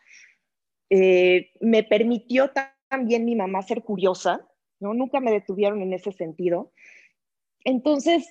Eh, 0.91 1.51
me 1.61 1.83
permitió 1.85 2.51
también 2.89 3.25
mi 3.25 3.35
mamá 3.35 3.63
ser 3.63 3.83
curiosa, 3.83 4.47
¿no? 4.79 4.93
Nunca 4.93 5.21
me 5.21 5.33
detuvieron 5.33 5.81
en 5.81 5.95
ese 5.95 6.13
sentido. 6.13 6.73
Entonces, 7.65 8.29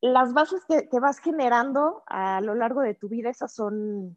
las 0.00 0.32
bases 0.32 0.62
que, 0.66 1.00
vas 1.00 1.18
generando 1.18 2.02
a 2.06 2.40
lo 2.40 2.54
largo 2.54 2.80
de 2.80 2.94
tu 2.94 3.08
vida, 3.08 3.30
esas 3.30 3.52
son, 3.52 4.16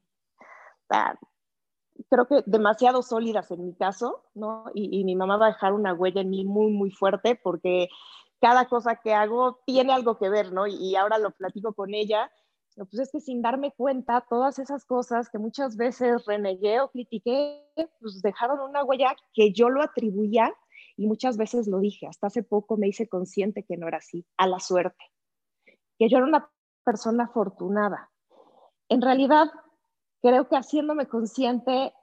ah, 0.90 1.16
creo 2.10 2.28
que 2.28 2.44
demasiado 2.46 3.02
sólidas 3.02 3.52
en 3.52 3.66
mi 3.66 3.74
caso, 3.74 4.24
¿no? 4.34 4.66
Y, 4.74 5.04
mi 5.04 5.16
mamá 5.16 5.38
va 5.38 5.48
a 5.48 5.50
dejar 5.50 5.74
una 5.74 5.94
huella 5.94 6.22
en 6.22 6.30
mí 6.30 6.46
muy, 6.46 6.72
muy 6.72 6.92
fuerte 6.92 7.40
porque 7.42 7.90
cada 8.40 8.68
cosa 8.68 8.98
que 8.98 9.14
hago 9.14 9.60
tiene 9.66 9.94
algo 9.94 10.18
que 10.18 10.30
ver, 10.30 10.52
¿no? 10.52 10.68
Y, 10.68 10.96
ahora 10.96 11.18
lo 11.18 11.32
platico 11.32 11.74
con 11.74 11.94
ella. 11.94 12.32
Pues 12.76 12.98
es 12.98 13.12
que 13.12 13.20
sin 13.20 13.44
darme 13.44 13.72
cuenta, 13.72 14.26
todas 14.28 14.58
esas 14.58 14.84
cosas 14.86 15.30
que 15.30 15.38
muchas 15.38 15.78
veces 15.78 16.26
renegué 16.26 16.82
o 16.82 16.90
critiqué, 16.90 17.64
pues 18.00 18.22
dejaron 18.24 18.60
una 18.62 18.84
huella 18.84 19.16
que 19.32 19.54
yo 19.54 19.70
lo 19.70 19.84
atribuía 19.84 20.52
y 20.98 21.06
muchas 21.06 21.38
veces 21.38 21.68
lo 21.68 21.80
dije. 21.80 22.08
Hasta 22.08 22.28
hace 22.28 22.42
poco 22.42 22.76
me 22.78 22.88
hice 22.88 23.08
consciente 23.08 23.64
que 23.64 23.78
no 23.78 23.88
era 23.88 23.98
así, 23.98 24.26
a 24.38 24.48
la 24.48 24.60
suerte, 24.60 25.04
que 26.00 26.10
yo 26.10 26.18
era 26.18 26.26
una 26.26 26.50
persona 26.84 27.26
afortunada. 27.26 28.10
En 28.90 29.02
realidad, 29.02 29.52
creo 30.24 30.48
que 30.48 30.56
haciéndome 30.56 31.08
consciente, 31.08 31.94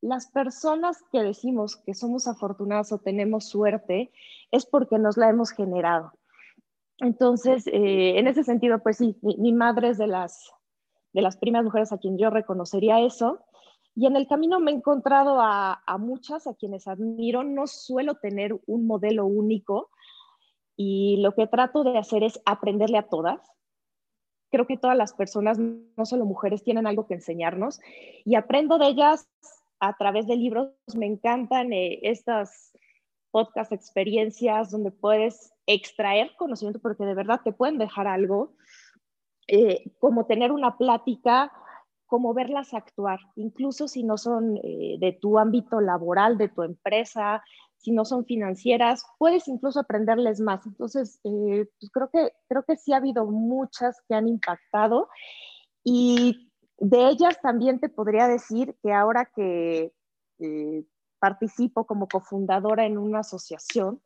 las 0.00 0.28
personas 0.30 1.04
que 1.12 1.22
decimos 1.22 1.76
que 1.76 1.94
somos 1.94 2.26
afortunadas 2.26 2.92
o 2.92 2.98
tenemos 2.98 3.48
suerte 3.48 4.10
es 4.50 4.64
porque 4.64 4.98
nos 4.98 5.16
la 5.16 5.28
hemos 5.28 5.50
generado. 5.50 6.12
Entonces, 6.98 7.66
eh, 7.66 8.18
en 8.18 8.26
ese 8.26 8.42
sentido, 8.42 8.78
pues 8.82 8.96
sí, 8.96 9.16
mi, 9.22 9.52
madre 9.52 9.90
es 9.90 9.98
de 9.98 10.06
las, 10.06 10.50
de 11.12 11.20
las 11.20 11.36
primeras 11.36 11.66
mujeres 11.66 11.92
a 11.92 11.98
quien 11.98 12.16
yo 12.16 12.30
reconocería 12.30 13.00
eso. 13.00 13.44
Y 13.94 14.06
en 14.06 14.16
el 14.16 14.26
camino 14.26 14.60
me 14.60 14.70
he 14.70 14.74
encontrado 14.74 15.40
a, 15.40 15.82
a 15.86 15.98
muchas 15.98 16.46
a 16.46 16.54
quienes 16.54 16.88
admiro. 16.88 17.44
No 17.44 17.66
suelo 17.66 18.14
tener 18.14 18.58
un 18.66 18.86
modelo 18.86 19.26
único 19.26 19.90
y 20.74 21.18
lo 21.18 21.34
que 21.34 21.46
trato 21.46 21.84
de 21.84 21.98
hacer 21.98 22.22
es 22.22 22.40
aprenderle 22.46 22.98
a 22.98 23.08
todas 23.08 23.40
creo 24.50 24.66
que 24.66 24.76
todas 24.76 24.96
las 24.96 25.12
personas, 25.12 25.58
no 25.58 26.06
solo 26.06 26.24
mujeres, 26.24 26.62
tienen 26.62 26.86
algo 26.86 27.06
que 27.06 27.14
enseñarnos 27.14 27.80
y 28.24 28.34
aprendo 28.34 28.78
de 28.78 28.88
ellas 28.88 29.28
a 29.80 29.96
través 29.96 30.26
de 30.26 30.36
libros. 30.36 30.70
Me 30.96 31.06
encantan 31.06 31.72
eh, 31.72 32.00
estas 32.02 32.72
podcast 33.30 33.72
experiencias 33.72 34.70
donde 34.70 34.90
puedes 34.90 35.52
extraer 35.66 36.30
conocimiento 36.36 36.80
porque 36.80 37.04
de 37.04 37.14
verdad 37.14 37.40
te 37.44 37.52
pueden 37.52 37.78
dejar 37.78 38.06
algo, 38.06 38.54
eh, 39.46 39.92
como 39.98 40.26
tener 40.26 40.52
una 40.52 40.76
plática, 40.76 41.52
como 42.06 42.32
verlas 42.32 42.72
actuar, 42.72 43.20
incluso 43.36 43.86
si 43.86 44.02
no 44.02 44.16
son 44.16 44.58
eh, 44.64 44.96
de 44.98 45.12
tu 45.12 45.38
ámbito 45.38 45.80
laboral, 45.80 46.38
de 46.38 46.48
tu 46.48 46.62
empresa, 46.62 47.42
si 47.78 47.92
no 47.92 48.04
son 48.04 48.24
financieras, 48.24 49.04
puedes 49.18 49.48
incluso 49.48 49.80
aprenderles 49.80 50.40
más. 50.40 50.66
Entonces, 50.66 51.20
eh, 51.24 51.66
pues 51.80 51.90
creo, 51.92 52.10
que, 52.10 52.32
creo 52.48 52.64
que 52.64 52.76
sí 52.76 52.92
ha 52.92 52.96
habido 52.98 53.26
muchas 53.26 53.96
que 54.08 54.14
han 54.14 54.28
impactado 54.28 55.08
y 55.84 56.50
de 56.78 57.08
ellas 57.08 57.40
también 57.40 57.80
te 57.80 57.88
podría 57.88 58.28
decir 58.28 58.76
que 58.82 58.92
ahora 58.92 59.30
que 59.34 59.92
eh, 60.40 60.84
participo 61.18 61.86
como 61.86 62.08
cofundadora 62.08 62.84
en 62.84 62.98
una 62.98 63.20
asociación, 63.20 64.02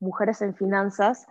Mujeres 0.00 0.42
en 0.42 0.54
Finanzas, 0.54 1.26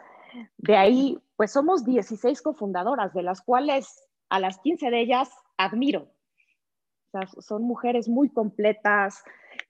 de 0.57 0.75
ahí, 0.75 1.19
pues 1.35 1.51
somos 1.51 1.85
16 1.85 2.41
cofundadoras, 2.41 3.13
de 3.13 3.21
las 3.21 3.41
cuales 3.41 4.03
a 4.29 4.39
las 4.39 4.57
15 4.59 4.89
de 4.89 5.01
ellas 5.01 5.29
admiro. 5.57 6.11
son 7.39 7.63
mujeres 7.63 8.09
muy 8.09 8.29
completas, 8.29 9.23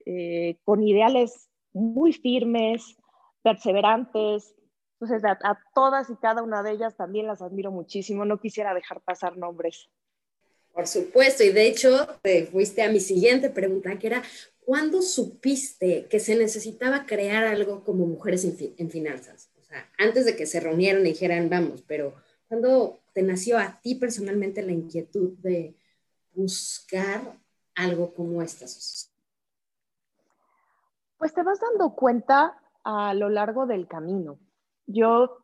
eh, 0.06 0.58
con 0.64 0.82
ideales 0.82 1.50
muy 1.74 2.12
firmes, 2.12 2.96
perseverantes. 3.42 4.54
Entonces, 5.00 5.22
a, 5.24 5.58
todas 5.74 6.08
y 6.08 6.16
cada 6.16 6.42
una 6.42 6.62
de 6.62 6.72
ellas 6.72 6.96
también 6.96 7.26
las 7.26 7.42
admiro 7.42 7.70
muchísimo. 7.70 8.24
No 8.24 8.40
quisiera 8.40 8.72
dejar 8.72 9.02
pasar 9.02 9.36
nombres. 9.36 9.90
Por 10.72 10.86
supuesto, 10.86 11.44
y 11.44 11.50
de 11.50 11.66
hecho 11.68 12.08
te 12.22 12.46
fuiste 12.46 12.82
a 12.82 12.90
mi 12.90 12.98
siguiente 12.98 13.50
pregunta, 13.50 13.96
que 13.98 14.08
era, 14.08 14.22
¿cuándo 14.60 15.02
supiste 15.02 16.06
que 16.06 16.18
se 16.18 16.34
necesitaba 16.34 17.06
crear 17.06 17.44
algo 17.44 17.84
como 17.84 18.06
Mujeres 18.06 18.44
en, 18.44 18.74
en 18.78 18.90
Finanzas? 18.90 19.50
O 19.60 19.62
sea, 19.62 19.88
antes 19.98 20.24
de 20.24 20.34
que 20.34 20.46
se 20.46 20.60
reunieran 20.60 21.02
y 21.02 21.10
dijeran, 21.10 21.48
vamos, 21.48 21.84
pero 21.86 22.14
¿cuándo 22.48 23.00
te 23.12 23.22
nació 23.22 23.58
a 23.58 23.80
ti 23.80 23.94
personalmente 23.94 24.62
la 24.62 24.72
inquietud 24.72 25.34
de 25.38 25.76
buscar 26.32 27.38
algo 27.76 28.12
como 28.12 28.42
esta 28.42 28.64
asociación? 28.64 29.13
Pues 31.18 31.32
te 31.34 31.42
vas 31.42 31.60
dando 31.60 31.94
cuenta 31.94 32.58
a 32.84 33.14
lo 33.14 33.28
largo 33.28 33.66
del 33.66 33.88
camino. 33.88 34.38
Yo 34.86 35.38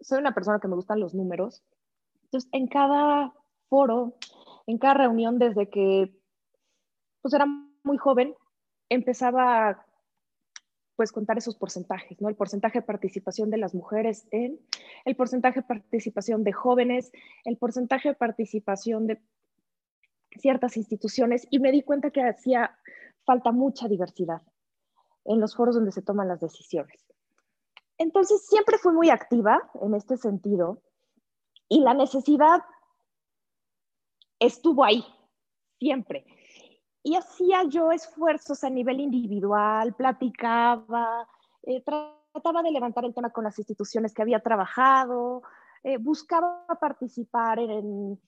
soy 0.00 0.18
una 0.18 0.34
persona 0.34 0.60
que 0.60 0.68
me 0.68 0.76
gustan 0.76 1.00
los 1.00 1.14
números. 1.14 1.62
Entonces, 2.24 2.48
en 2.52 2.66
cada 2.68 3.32
foro, 3.68 4.16
en 4.66 4.78
cada 4.78 4.94
reunión, 4.94 5.38
desde 5.38 5.68
que 5.68 6.16
pues 7.22 7.34
era 7.34 7.46
muy 7.84 7.98
joven, 7.98 8.34
empezaba 8.88 9.68
a 9.68 9.86
pues 10.96 11.12
contar 11.12 11.36
esos 11.36 11.56
porcentajes, 11.56 12.20
¿no? 12.20 12.28
El 12.28 12.36
porcentaje 12.36 12.80
de 12.80 12.86
participación 12.86 13.50
de 13.50 13.58
las 13.58 13.74
mujeres 13.74 14.26
en, 14.30 14.58
el 15.04 15.14
porcentaje 15.14 15.60
de 15.60 15.66
participación 15.66 16.42
de 16.42 16.52
jóvenes, 16.52 17.12
el 17.44 17.58
porcentaje 17.58 18.10
de 18.10 18.14
participación 18.14 19.06
de 19.06 19.20
ciertas 20.38 20.76
instituciones 20.76 21.46
y 21.50 21.58
me 21.58 21.72
di 21.72 21.82
cuenta 21.82 22.10
que 22.10 22.22
hacía 22.22 22.78
falta 23.24 23.52
mucha 23.52 23.88
diversidad 23.88 24.40
en 25.26 25.40
los 25.40 25.54
foros 25.54 25.74
donde 25.74 25.92
se 25.92 26.02
toman 26.02 26.28
las 26.28 26.40
decisiones. 26.40 27.06
Entonces, 27.98 28.46
siempre 28.46 28.78
fui 28.78 28.92
muy 28.92 29.10
activa 29.10 29.70
en 29.82 29.94
este 29.94 30.16
sentido 30.16 30.82
y 31.68 31.80
la 31.80 31.94
necesidad 31.94 32.62
estuvo 34.38 34.84
ahí, 34.84 35.04
siempre. 35.78 36.26
Y 37.02 37.16
hacía 37.16 37.64
yo 37.64 37.92
esfuerzos 37.92 38.64
a 38.64 38.70
nivel 38.70 39.00
individual, 39.00 39.94
platicaba, 39.94 41.26
eh, 41.62 41.82
trataba 41.82 42.62
de 42.62 42.72
levantar 42.72 43.04
el 43.04 43.14
tema 43.14 43.30
con 43.30 43.44
las 43.44 43.58
instituciones 43.58 44.12
que 44.12 44.22
había 44.22 44.40
trabajado, 44.40 45.42
eh, 45.82 45.98
buscaba 45.98 46.66
participar 46.80 47.58
en, 47.60 48.20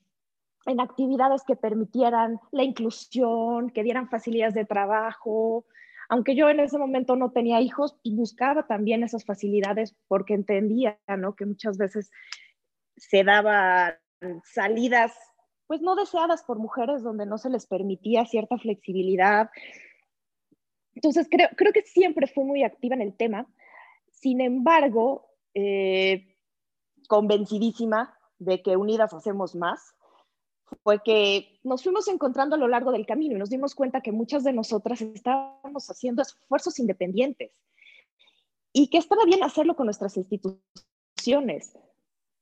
en 0.67 0.81
actividades 0.81 1.43
que 1.45 1.57
permitieran 1.57 2.41
la 2.53 2.63
inclusión, 2.63 3.71
que 3.71 3.83
dieran 3.83 4.09
facilidades 4.09 4.55
de 4.55 4.65
trabajo, 4.65 5.65
aunque 6.09 6.35
yo 6.35 6.49
en 6.49 6.61
ese 6.61 6.79
momento 6.79 7.17
no 7.17 7.31
tenía 7.33 7.61
hijos, 7.61 7.99
buscaba 8.05 8.67
también 8.67 9.03
esas 9.03 9.25
facilidades 9.25 9.95
porque 10.09 10.35
entendía, 10.35 10.99
¿no? 11.07 11.35
Que 11.37 11.45
muchas 11.45 11.77
veces 11.77 12.11
se 12.97 13.25
daban 13.25 13.95
salidas, 14.45 15.15
pues 15.67 15.83
no 15.83 15.95
deseadas 15.95 16.43
por 16.45 16.59
mujeres, 16.59 17.03
donde 17.03 17.27
no 17.27 17.37
se 17.37 17.51
les 17.51 17.67
permitía 17.67 18.25
cierta 18.25 18.57
flexibilidad. 18.57 19.51
Entonces, 20.95 21.29
creo, 21.31 21.49
creo 21.57 21.73
que 21.73 21.83
siempre 21.83 22.27
fui 22.27 22.45
muy 22.45 22.65
activa 22.65 22.95
en 22.97 23.03
el 23.03 23.15
tema. 23.15 23.47
Sin 24.11 24.41
embargo, 24.41 25.29
eh, 25.55 26.37
convencidísima 27.07 28.19
de 28.39 28.63
que 28.63 28.77
unidas 28.77 29.13
hacemos 29.13 29.55
más 29.55 29.95
fue 30.83 31.03
que 31.03 31.59
nos 31.63 31.83
fuimos 31.83 32.09
encontrando 32.09 32.57
a 32.57 32.59
lo 32.59 32.69
largo 32.69 32.93
del 32.93 33.07
camino 33.07 33.35
y 33.35 33.39
nos 33.39 33.51
dimos 33.51 33.75
cuenta 33.75 34.01
que 34.01 34.13
muchas 34.13 34.45
de 34.45 34.53
nosotras 34.53 35.01
estábamos 35.01 35.89
haciendo 35.91 36.23
esfuerzos 36.23 36.79
independientes 36.79 37.53
y 38.73 38.89
que 38.89 38.99
estaba 38.99 39.25
bien 39.25 39.43
hacerlo 39.43 39.77
con 39.77 39.87
nuestras 39.87 40.17
instituciones, 40.17 41.77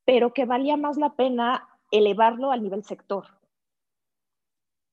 pero 0.05 0.33
que 0.33 0.45
valía 0.45 0.77
más 0.77 0.97
la 0.97 1.15
pena 1.15 1.69
elevarlo 1.91 2.51
al 2.51 2.63
nivel 2.63 2.85
sector. 2.85 3.27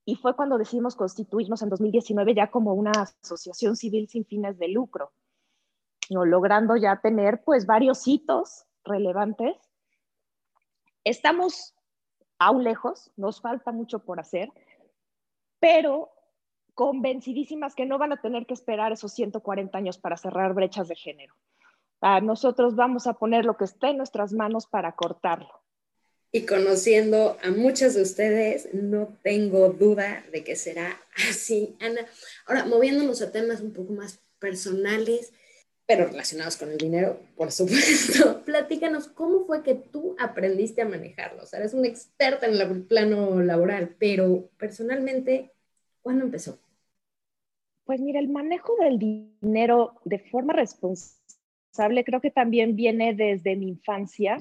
Y 0.05 0.15
fue 0.15 0.35
cuando 0.35 0.57
decidimos 0.57 0.95
constituirnos 0.95 1.61
en 1.61 1.69
2019 1.69 2.35
ya 2.35 2.51
como 2.51 2.73
una 2.73 2.91
asociación 2.91 3.75
civil 3.75 4.09
sin 4.09 4.25
fines 4.25 4.57
de 4.59 4.67
lucro, 4.67 5.11
logrando 6.09 6.75
ya 6.75 6.99
tener 7.01 7.43
pues 7.43 7.65
varios 7.65 8.07
hitos 8.07 8.65
relevantes. 8.83 9.55
Estamos 11.05 11.73
aún 12.39 12.63
lejos, 12.63 13.11
nos 13.15 13.41
falta 13.41 13.71
mucho 13.71 13.99
por 13.99 14.19
hacer, 14.19 14.51
pero 15.59 16.11
convencidísimas 16.73 17.75
que 17.75 17.85
no 17.85 17.97
van 17.97 18.13
a 18.13 18.21
tener 18.21 18.45
que 18.45 18.53
esperar 18.53 18.91
esos 18.91 19.13
140 19.13 19.77
años 19.77 19.97
para 19.97 20.17
cerrar 20.17 20.53
brechas 20.53 20.87
de 20.87 20.95
género. 20.95 21.35
nosotros 22.21 22.75
vamos 22.75 23.07
a 23.07 23.13
poner 23.13 23.45
lo 23.45 23.55
que 23.55 23.65
esté 23.65 23.87
en 23.89 23.97
nuestras 23.97 24.33
manos 24.33 24.67
para 24.67 24.93
cortarlo. 24.93 25.63
Y 26.35 26.47
conociendo 26.47 27.37
a 27.43 27.51
muchas 27.51 27.93
de 27.93 28.01
ustedes, 28.01 28.73
no 28.73 29.15
tengo 29.21 29.69
duda 29.69 30.25
de 30.31 30.43
que 30.43 30.55
será 30.55 30.99
así. 31.29 31.77
Ana, 31.79 32.01
ahora 32.47 32.65
moviéndonos 32.65 33.21
a 33.21 33.31
temas 33.31 33.61
un 33.61 33.71
poco 33.71 33.93
más 33.93 34.19
personales, 34.39 35.31
pero 35.85 36.05
relacionados 36.05 36.57
con 36.57 36.71
el 36.71 36.77
dinero, 36.77 37.19
por 37.35 37.51
supuesto. 37.51 38.41
Platícanos, 38.45 39.07
¿cómo 39.07 39.45
fue 39.45 39.63
que 39.63 39.75
tú 39.75 40.15
aprendiste 40.17 40.81
a 40.81 40.87
manejarlo? 40.87 41.43
O 41.43 41.45
sea, 41.45 41.59
eres 41.59 41.73
una 41.73 41.87
experta 41.87 42.45
en 42.45 42.53
el 42.53 42.83
plano 42.83 43.41
laboral, 43.41 43.95
pero 43.99 44.49
personalmente, 44.57 45.51
¿cuándo 46.01 46.25
empezó? 46.25 46.59
Pues 47.85 47.99
mira, 47.99 48.19
el 48.19 48.29
manejo 48.29 48.75
del 48.79 48.97
dinero 48.97 49.95
de 50.05 50.19
forma 50.19 50.53
responsable 50.53 52.05
creo 52.05 52.21
que 52.21 52.31
también 52.31 52.75
viene 52.75 53.13
desde 53.13 53.57
mi 53.57 53.67
infancia, 53.67 54.37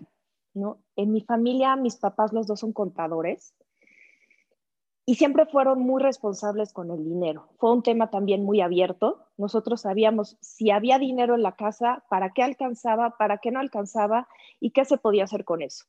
¿no? 0.54 0.80
En 0.94 1.12
mi 1.12 1.22
familia, 1.22 1.74
mis 1.74 1.96
papás 1.96 2.32
los 2.32 2.46
dos 2.46 2.60
son 2.60 2.72
contadores 2.72 3.52
y 5.04 5.16
siempre 5.16 5.46
fueron 5.46 5.80
muy 5.80 6.00
responsables 6.00 6.72
con 6.72 6.90
el 6.90 7.04
dinero. 7.04 7.48
Fue 7.58 7.72
un 7.72 7.82
tema 7.82 8.10
también 8.10 8.44
muy 8.44 8.60
abierto. 8.60 9.26
Nosotros 9.36 9.80
sabíamos 9.80 10.36
si 10.40 10.70
había 10.70 10.98
dinero 10.98 11.34
en 11.34 11.42
la 11.42 11.56
casa, 11.56 12.04
para 12.08 12.32
qué 12.32 12.42
alcanzaba, 12.42 13.16
para 13.16 13.38
qué 13.38 13.50
no 13.50 13.58
alcanzaba 13.58 14.28
y 14.60 14.70
qué 14.70 14.84
se 14.84 14.98
podía 14.98 15.24
hacer 15.24 15.44
con 15.44 15.62
eso. 15.62 15.86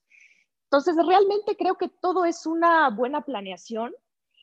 Entonces, 0.64 0.96
realmente 1.06 1.56
creo 1.56 1.76
que 1.76 1.90
todo 1.90 2.26
es 2.26 2.48
una 2.48 2.90
buena 2.90 3.22
planeación 3.22 3.94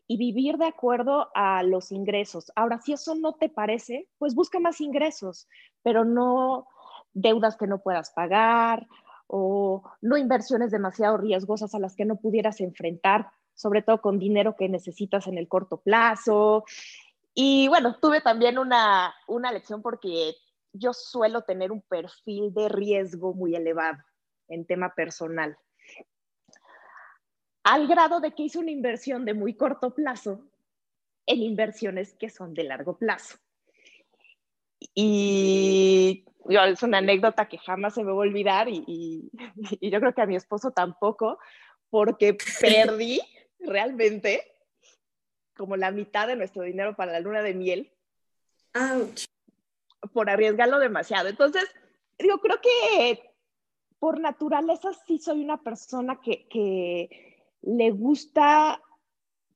y 0.07 0.17
vivir 0.17 0.57
de 0.57 0.67
acuerdo 0.67 1.29
a 1.35 1.65
los 1.65 1.91
ingresos. 1.91 2.53
Ahora, 2.55 2.81
si 2.81 2.93
eso 2.93 3.17
no 3.17 3.33
te 3.33 3.49
parece, 3.49 4.09
pues 4.19 4.37
busca 4.37 4.61
más 4.61 4.81
ingresos, 4.81 5.49
pero 5.83 6.05
no 6.05 6.69
deudas 7.13 7.57
que 7.57 7.67
no 7.67 7.81
puedas 7.81 8.11
pagar 8.13 8.87
o 9.27 9.83
no 10.01 10.17
inversiones 10.17 10.71
demasiado 10.71 11.17
riesgosas 11.17 11.75
a 11.75 11.81
las 11.81 11.97
que 11.97 12.05
no 12.05 12.17
pudieras 12.17 12.61
enfrentar 12.61 13.31
sobre 13.55 13.83
todo 13.83 14.01
con 14.01 14.19
dinero 14.19 14.57
que 14.57 14.69
necesitas 14.69 15.27
en 15.27 15.39
el 15.39 15.49
corto 15.49 15.79
plazo. 15.81 16.65
Y 17.35 17.69
bueno, 17.69 17.99
tuve 18.01 18.21
también 18.21 18.59
una, 18.59 19.15
una 19.27 19.53
lección 19.53 19.83
porque 19.83 20.35
yo 20.73 20.93
suelo 20.93 21.43
tener 21.43 21.73
un 21.73 21.83
perfil 21.83 22.53
de 22.55 22.69
riesgo 22.69 23.35
muy 23.35 23.55
elevado 23.55 23.99
en 24.49 24.67
tema 24.67 24.95
personal. 24.95 25.57
Al 27.63 27.87
grado 27.87 28.21
de 28.21 28.33
que 28.33 28.45
hice 28.45 28.59
una 28.59 28.71
inversión 28.71 29.25
de 29.25 29.35
muy 29.35 29.55
corto 29.55 29.95
plazo 29.95 30.45
en 31.27 31.43
inversiones 31.43 32.15
que 32.15 32.31
son 32.31 32.55
de 32.55 32.65
largo 32.65 32.97
plazo. 32.97 33.39
Y 34.95 36.25
es 36.49 36.83
una 36.83 36.99
anécdota 36.99 37.49
que 37.49 37.59
jamás 37.59 37.95
se 37.95 38.03
me 38.03 38.13
va 38.13 38.17
a 38.17 38.27
olvidar 38.27 38.69
y, 38.69 39.31
y 39.57 39.91
yo 39.91 40.01
creo 40.01 40.15
que 40.15 40.23
a 40.23 40.27
mi 40.27 40.37
esposo 40.37 40.71
tampoco, 40.71 41.39
porque 41.91 42.37
perdí 42.61 43.21
realmente 43.61 44.43
como 45.57 45.77
la 45.77 45.91
mitad 45.91 46.27
de 46.27 46.37
nuestro 46.37 46.63
dinero 46.63 46.97
para 46.97 47.13
la 47.13 47.21
luna 47.21 47.43
de 47.43 47.55
miel. 47.55 47.93
Por 50.13 50.31
arriesgarlo 50.31 50.79
demasiado. 50.79 51.29
Entonces, 51.29 51.65
yo 52.19 52.39
creo 52.41 52.59
que 52.61 53.31
por 53.99 54.19
naturaleza 54.21 54.91
sí 55.07 55.19
soy 55.19 55.45
una 55.45 55.63
persona 55.63 56.21
que, 56.21 56.49
que 56.49 57.45
le 57.63 57.91
gusta 57.91 58.81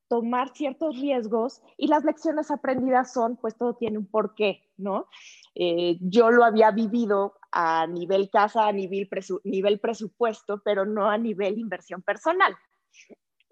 tomar 0.08 0.50
ciertos 0.54 1.00
riesgos 1.00 1.62
y 1.76 1.88
las 1.88 2.04
lecciones 2.04 2.50
aprendidas 2.50 3.12
son, 3.12 3.37
pues 3.37 3.56
todo 3.56 3.75
tiene 3.75 3.99
un 3.99 4.06
porqué, 4.06 4.68
¿no? 4.76 5.08
Eh, 5.54 5.96
yo 6.00 6.30
lo 6.30 6.44
había 6.44 6.70
vivido 6.70 7.34
a 7.50 7.87
nivel 7.87 8.30
casa, 8.30 8.66
a 8.66 8.73
nivel, 8.73 9.08
nivel 9.44 9.80
presupuesto, 9.80 10.61
pero 10.64 10.84
no 10.84 11.08
a 11.08 11.16
nivel 11.16 11.58
inversión 11.58 12.02
personal. 12.02 12.54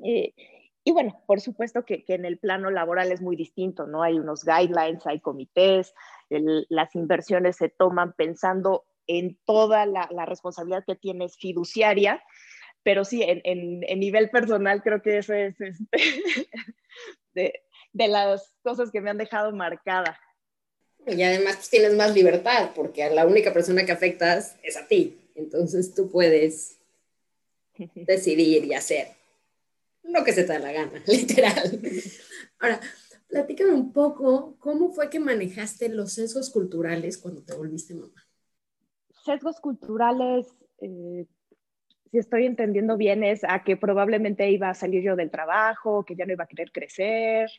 Eh, 0.04 0.34
y 0.84 0.90
bueno, 0.90 1.22
por 1.26 1.40
supuesto 1.40 1.84
que, 1.84 2.04
en 2.08 2.24
el 2.24 2.38
plano 2.38 2.70
laboral 2.70 3.12
es 3.12 3.20
muy 3.20 3.36
distinto, 3.36 3.86
¿no? 3.86 4.02
Hay 4.02 4.18
unos 4.18 4.44
guidelines, 4.44 5.06
hay 5.06 5.20
comités, 5.20 5.94
las 6.28 6.94
inversiones 6.94 7.56
se 7.56 7.68
toman 7.68 8.14
pensando 8.14 8.84
en 9.06 9.38
toda 9.44 9.86
la, 9.86 10.08
responsabilidad 10.26 10.84
que 10.84 10.96
tienes 10.96 11.36
fiduciaria, 11.36 12.22
pero 12.82 13.04
sí, 13.04 13.22
en, 13.24 14.00
nivel 14.00 14.30
personal 14.30 14.82
creo 14.82 15.02
que 15.02 15.18
eso 15.18 15.34
es 15.34 15.54
este, 15.60 15.92
de, 17.92 18.08
las 18.08 18.52
cosas 18.62 18.90
que 18.90 19.00
me 19.00 19.10
han 19.10 19.18
dejado 19.18 19.52
marcada. 19.52 20.18
Y 21.06 21.22
además 21.22 21.56
pues, 21.56 21.70
tienes 21.70 21.94
más 21.94 22.12
libertad, 22.12 22.70
porque 22.74 23.04
a 23.04 23.10
la 23.10 23.24
única 23.24 23.52
persona 23.52 23.84
que 23.86 23.92
afectas 23.92 24.56
es 24.64 24.76
a 24.76 24.86
ti. 24.88 25.16
Entonces 25.36 25.94
tú 25.94 26.10
puedes 26.10 26.78
decidir 27.94 28.64
y 28.64 28.74
hacer 28.74 29.21
lo 30.04 30.24
que 30.24 30.32
se 30.32 30.44
te 30.44 30.52
da 30.52 30.58
la 30.58 30.72
gana, 30.72 31.02
literal. 31.06 31.80
Ahora, 32.58 32.80
platícame 33.28 33.72
un 33.72 33.92
poco, 33.92 34.56
¿cómo 34.58 34.92
fue 34.92 35.10
que 35.10 35.20
manejaste 35.20 35.88
los 35.88 36.12
sesgos 36.12 36.50
culturales 36.50 37.18
cuando 37.18 37.42
te 37.42 37.54
volviste 37.54 37.94
mamá? 37.94 38.26
Sesgos 39.24 39.60
culturales, 39.60 40.46
eh, 40.80 41.26
si 42.10 42.18
estoy 42.18 42.46
entendiendo 42.46 42.96
bien, 42.96 43.24
es 43.24 43.42
a 43.44 43.64
que 43.64 43.76
probablemente 43.76 44.50
iba 44.50 44.68
a 44.68 44.74
salir 44.74 45.02
yo 45.02 45.16
del 45.16 45.30
trabajo, 45.30 46.04
que 46.04 46.14
ya 46.14 46.26
no 46.26 46.32
iba 46.32 46.44
a 46.44 46.48
querer 46.48 46.70
crecer. 46.70 47.50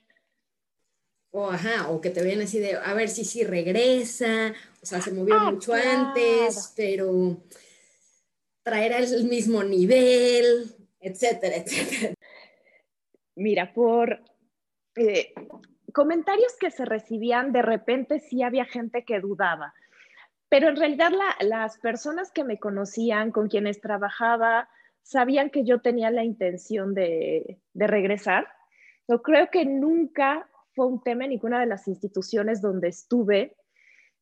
O, 1.31 1.49
ajá, 1.49 1.89
o 1.89 1.99
que 1.99 2.11
te 2.11 2.21
ven 2.21 2.41
así 2.41 2.59
de, 2.59 2.75
a 2.75 2.93
ver 2.93 3.09
si 3.09 3.25
sí 3.25 3.43
regresa, 3.43 4.53
o 4.81 4.85
sea, 4.85 5.01
se 5.01 5.11
movió 5.11 5.33
ah, 5.35 5.51
mucho 5.51 5.73
antes, 5.73 6.71
pero 6.75 7.41
traer 8.61 8.93
al 8.93 9.23
mismo 9.23 9.63
nivel, 9.63 10.75
etcétera, 10.99 11.55
etcétera. 11.55 12.13
Mira, 13.35 13.73
por 13.73 14.21
eh, 14.95 15.33
comentarios 15.93 16.55
que 16.59 16.71
se 16.71 16.85
recibían, 16.85 17.51
de 17.51 17.61
repente 17.61 18.19
sí 18.19 18.43
había 18.43 18.65
gente 18.65 19.03
que 19.05 19.19
dudaba, 19.19 19.73
pero 20.49 20.69
en 20.69 20.75
realidad 20.75 21.11
las 21.41 21.79
personas 21.79 22.31
que 22.31 22.43
me 22.43 22.59
conocían, 22.59 23.31
con 23.31 23.47
quienes 23.47 23.81
trabajaba, 23.81 24.69
sabían 25.01 25.49
que 25.49 25.65
yo 25.65 25.81
tenía 25.81 26.11
la 26.11 26.23
intención 26.23 26.93
de, 26.93 27.59
regresar. 27.73 28.47
Yo 29.07 29.21
creo 29.21 29.49
que 29.49 29.65
nunca 29.65 30.47
fue 30.75 30.85
un 30.85 31.01
tema 31.01 31.25
en 31.25 31.31
ninguna 31.31 31.59
de 31.59 31.65
las 31.65 31.87
instituciones 31.87 32.61
donde 32.61 32.89
estuve 32.89 33.55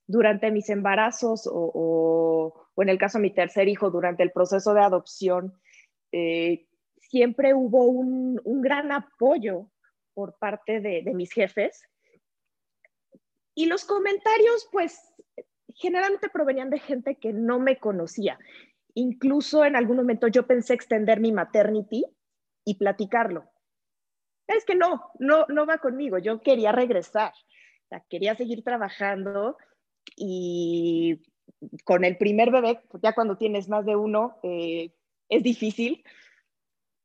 durante 0.07 0.51
mis 0.51 0.69
embarazos 0.69 1.49
o, 1.51 2.67
en 2.77 2.89
el 2.89 2.97
caso 2.97 3.17
de 3.17 3.23
mi 3.23 3.33
tercer 3.33 3.67
hijo, 3.67 3.91
durante 3.91 4.23
el 4.23 4.31
proceso 4.31 4.73
de 4.73 4.81
adopción, 4.81 5.53
eh, 6.11 6.65
siempre 7.11 7.53
hubo 7.53 7.83
un, 7.83 8.39
gran 8.61 8.91
apoyo 8.91 9.69
por 10.13 10.37
parte 10.39 10.79
de, 10.79 11.03
mis 11.13 11.31
jefes. 11.31 11.83
Y 13.53 13.65
los 13.65 13.83
comentarios, 13.83 14.69
pues, 14.71 14.97
generalmente 15.75 16.29
provenían 16.29 16.69
de 16.69 16.79
gente 16.79 17.17
que 17.17 17.33
no 17.33 17.59
me 17.59 17.77
conocía. 17.79 18.39
Incluso 18.93 19.65
en 19.65 19.75
algún 19.75 19.97
momento 19.97 20.27
yo 20.27 20.47
pensé 20.47 20.73
extender 20.73 21.19
mi 21.19 21.33
maternity 21.33 22.05
y 22.65 22.75
platicarlo. 22.75 23.51
Es 24.47 24.63
que 24.63 24.75
no, 24.75 25.11
no, 25.19 25.45
no 25.47 25.65
va 25.65 25.79
conmigo. 25.79 26.17
Yo 26.17 26.41
quería 26.41 26.71
regresar. 26.71 27.33
quería 28.09 28.35
seguir 28.35 28.63
trabajando 28.63 29.57
y 30.15 31.21
con 31.83 32.05
el 32.05 32.17
primer 32.17 32.51
bebé, 32.51 32.81
ya 33.03 33.13
cuando 33.13 33.37
tienes 33.37 33.67
más 33.67 33.85
de 33.85 33.95
uno, 33.97 34.39
eh, 34.43 34.93
es 35.29 35.43
difícil 35.43 36.03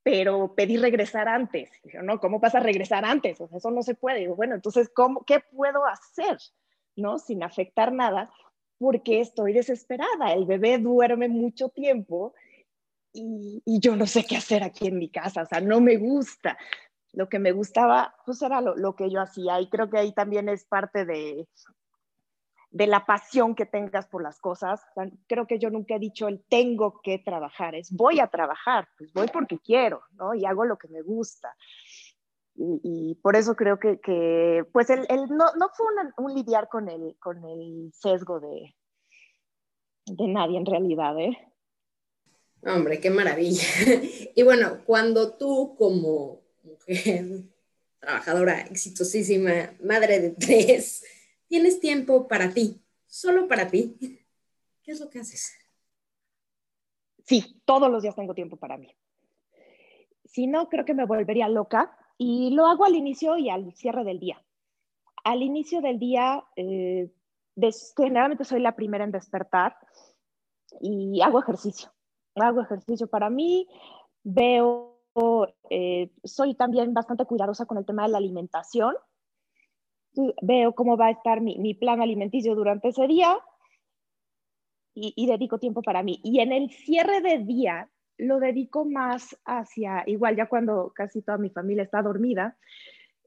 pero 0.07 0.55
pedí 0.55 0.77
regresar 0.77 1.27
antes. 1.27 1.69
No, 2.01 2.21
¿cómo 2.21 2.38
vas 2.38 2.55
a 2.55 2.61
regresar 2.61 3.05
antes? 3.05 3.40
O 3.40 3.49
sea, 3.49 3.59
eso 3.59 3.73
no 3.73 3.83
se 3.83 3.97
puede. 3.97 4.21
Digo, 4.21 4.37
bueno, 4.37 4.55
entonces, 4.55 4.88
¿cómo, 4.95 5.25
¿qué 5.25 5.40
puedo 5.40 5.85
hacer? 5.85 6.38
¿No? 6.95 7.19
Sin 7.19 7.42
afectar 7.42 7.92
nada, 7.92 8.31
porque 8.79 9.21
estoy 9.21 9.53
desesperada. 9.53 10.33
El 10.33 10.47
bebé 10.47 10.79
duerme 10.79 11.27
mucho 11.27 11.71
tiempo 11.71 12.35
y, 13.12 13.61
y, 13.64 13.81
yo 13.81 13.97
no 13.97 14.07
sé 14.07 14.25
qué 14.25 14.37
hacer 14.37 14.62
aquí 14.62 14.87
en 14.87 14.97
mi 14.97 15.09
casa. 15.09 15.42
O 15.42 15.47
sea, 15.47 15.61
no 15.61 15.81
me 15.81 15.97
gusta. 15.97 16.57
Lo 17.12 17.29
que 17.29 17.40
me 17.40 17.51
gustaba, 17.51 18.14
pues 18.25 18.40
era 18.42 18.61
lo, 18.61 18.77
lo 18.77 18.95
que 18.95 19.11
yo 19.11 19.21
hacía. 19.21 19.61
Y 19.61 19.69
creo 19.69 19.90
que 19.90 19.99
ahí 19.99 20.12
también 20.12 20.49
es 20.49 20.64
parte 20.66 21.05
de, 21.05 21.49
de 22.77 22.87
la 22.87 23.07
pasión 23.07 23.55
que 23.55 23.65
tengas 23.65 24.07
por 24.07 24.23
las 24.23 24.39
cosas. 24.39 24.83
Creo 25.27 25.47
que 25.47 25.59
yo 25.59 25.71
nunca 25.71 25.97
he 25.97 25.99
dicho 25.99 26.29
el 26.29 26.45
tengo 26.47 27.01
que 27.03 27.19
trabajar, 27.19 27.75
es 27.75 27.91
voy 27.91 28.21
a 28.21 28.27
trabajar, 28.27 28.87
pues 28.99 29.15
voy 29.15 29.29
porque 29.33 29.59
quiero, 29.59 30.03
¿no? 30.12 30.35
Y 30.35 30.45
hago 30.45 30.67
lo 30.67 30.77
que 30.77 30.89
me 30.89 31.01
gusta. 31.01 31.57
Y, 32.55 33.19
por 33.23 33.37
eso 33.37 33.55
creo 33.55 33.79
que, 33.79 33.99
que 34.01 34.65
pues 34.73 34.89
el, 34.91 35.07
no, 35.29 35.55
no, 35.59 35.71
fue 35.75 35.87
un 36.19 36.35
lidiar 36.35 36.69
con 36.69 36.89
el, 36.89 37.17
con 37.19 37.43
el 37.45 37.91
sesgo 37.95 38.41
de, 38.41 38.75
de 40.07 40.29
nadie 40.29 40.59
en 40.59 40.67
realidad, 40.67 41.19
¿eh? 41.19 41.37
Hombre, 42.62 43.01
qué 43.01 43.11
maravilla. 43.11 43.65
Y 44.35 44.43
bueno, 44.43 44.81
cuando 44.85 45.33
tú 45.33 45.77
como 45.79 46.43
mujer, 46.62 47.25
trabajadora 48.01 48.61
exitosísima, 48.61 49.73
madre 49.83 50.21
de 50.21 50.31
tres, 50.31 51.05
tienes 51.49 51.81
tiempo 51.81 52.29
para 52.29 52.53
ti, 52.53 52.83
solo 53.07 53.49
para 53.49 53.69
ti, 53.69 53.97
¿qué 54.83 54.93
es 54.93 55.01
lo 55.01 55.11
que 55.11 55.21
haces? 55.21 55.53
Sí, 57.25 57.61
todos 57.65 57.91
los 57.91 58.03
días 58.03 58.15
tengo 58.15 58.35
tiempo 58.35 58.57
para 58.57 58.77
mí. 58.77 58.95
Si 60.25 60.47
no, 60.47 60.69
creo 60.69 60.85
que 60.85 60.95
me 60.95 61.07
volvería 61.07 61.49
loca 61.49 61.97
y 62.19 62.51
lo 62.51 62.67
hago 62.67 62.85
al 62.85 62.95
inicio 62.95 63.37
y 63.37 63.51
al 63.51 63.73
cierre 63.75 64.05
del 64.05 64.21
día. 64.21 64.43
Al 65.25 65.43
inicio 65.43 65.81
del 65.81 65.99
día, 65.99 66.45
eh, 66.55 67.11
generalmente 67.97 68.45
soy 68.45 68.61
la 68.61 68.77
primera 68.77 69.05
en 69.05 69.11
despertar 69.11 69.77
y 70.81 71.21
hago 71.21 71.41
ejercicio. 71.41 71.91
Hago 72.37 72.61
ejercicio 72.61 73.07
para 73.07 73.31
mí, 73.31 73.67
veo, 74.23 75.01
eh, 75.71 76.13
soy 76.23 76.55
también 76.55 76.93
bastante 76.93 77.25
cuidadosa 77.25 77.67
con 77.67 77.79
el 77.79 77.87
tema 77.87 78.05
de 78.05 78.11
la 78.11 78.19
alimentación. 78.19 78.95
Veo 80.42 80.74
cómo 80.74 80.96
va 80.96 81.07
a 81.07 81.11
estar 81.11 81.40
mi, 81.40 81.59
mi 81.59 81.74
plan 81.74 82.00
alimenticio 82.00 82.55
durante 82.55 82.88
ese 82.88 83.07
día 83.07 83.37
y, 84.94 85.12
y, 85.16 85.26
dedico 85.26 85.59
tiempo 85.59 85.83
para 85.83 86.02
mí. 86.02 86.20
Y 86.22 86.40
en 86.40 86.52
el 86.52 86.70
cierre 86.70 87.20
de 87.20 87.38
día 87.38 87.90
lo 88.18 88.40
dedico 88.40 88.85
más 88.85 89.37
hacia, 89.44 90.02
igual 90.07 90.37
ya 90.37 90.46
cuando 90.46 90.92
casi 90.94 91.22
toda 91.22 91.38
mi 91.38 91.50
familia 91.50 91.83
está 91.85 92.00
dormida, 92.02 92.57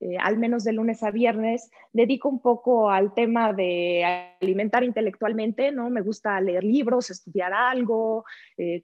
eh, 0.01 0.17
al 0.17 0.37
menos 0.37 0.63
de 0.63 0.71
lunes 0.71 1.03
a 1.03 1.11
viernes, 1.11 1.69
dedico 1.91 2.29
un 2.29 2.41
poco 2.41 2.89
al 2.89 3.13
tema 3.13 3.51
de 3.51 4.33
alimentar 4.39 4.83
intelectualmente, 4.85 5.73
¿no? 5.73 5.89
Me 5.89 5.99
gusta 5.99 6.39
leer 6.39 6.63
libros, 6.63 7.09
estudiar 7.09 7.51
algo, 7.53 8.23
eh, 8.57 8.83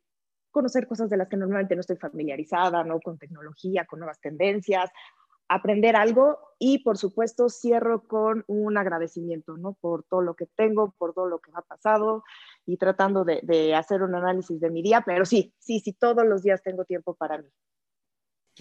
conocer 0.52 0.88
cosas 0.88 1.10
de 1.10 1.16
las 1.16 1.30
que 1.30 1.38
normalmente 1.38 1.74
no 1.76 1.82
estoy 1.82 1.96
familiarizada, 1.96 2.84
¿no? 2.84 3.00
Con 3.00 3.18
tecnología, 3.18 3.86
con 3.86 4.00
nuevas 4.00 4.20
tendencias, 4.20 4.92
aprender 5.48 5.96
algo 5.96 6.40
y 6.60 6.80
por 6.80 6.98
supuesto 6.98 7.50
cierro 7.50 8.08
con 8.08 8.44
un 8.48 8.78
agradecimiento, 8.78 9.58
¿no? 9.58 9.74
Por 9.74 10.04
todo 10.04 10.22
lo 10.22 10.36
que 10.36 10.48
tengo, 10.56 10.94
por 10.98 11.14
todo 11.14 11.28
lo 11.28 11.40
que 11.40 11.52
me 11.52 11.60
ha 11.60 11.62
pasado 11.62 12.24
y 12.66 12.78
tratando 12.78 13.26
de, 13.26 13.42
de 13.44 13.76
hacer 13.76 14.02
un 14.02 14.16
análisis 14.16 14.60
de 14.60 14.70
mi 14.70 14.82
día, 14.82 15.04
pero 15.06 15.26
sí, 15.26 15.54
sí, 15.60 15.80
sí, 15.80 15.94
todos 15.94 16.26
los 16.26 16.44
días 16.44 16.64
tengo 16.64 16.86
tiempo 16.86 17.14
para 17.14 17.38
mí 17.38 17.50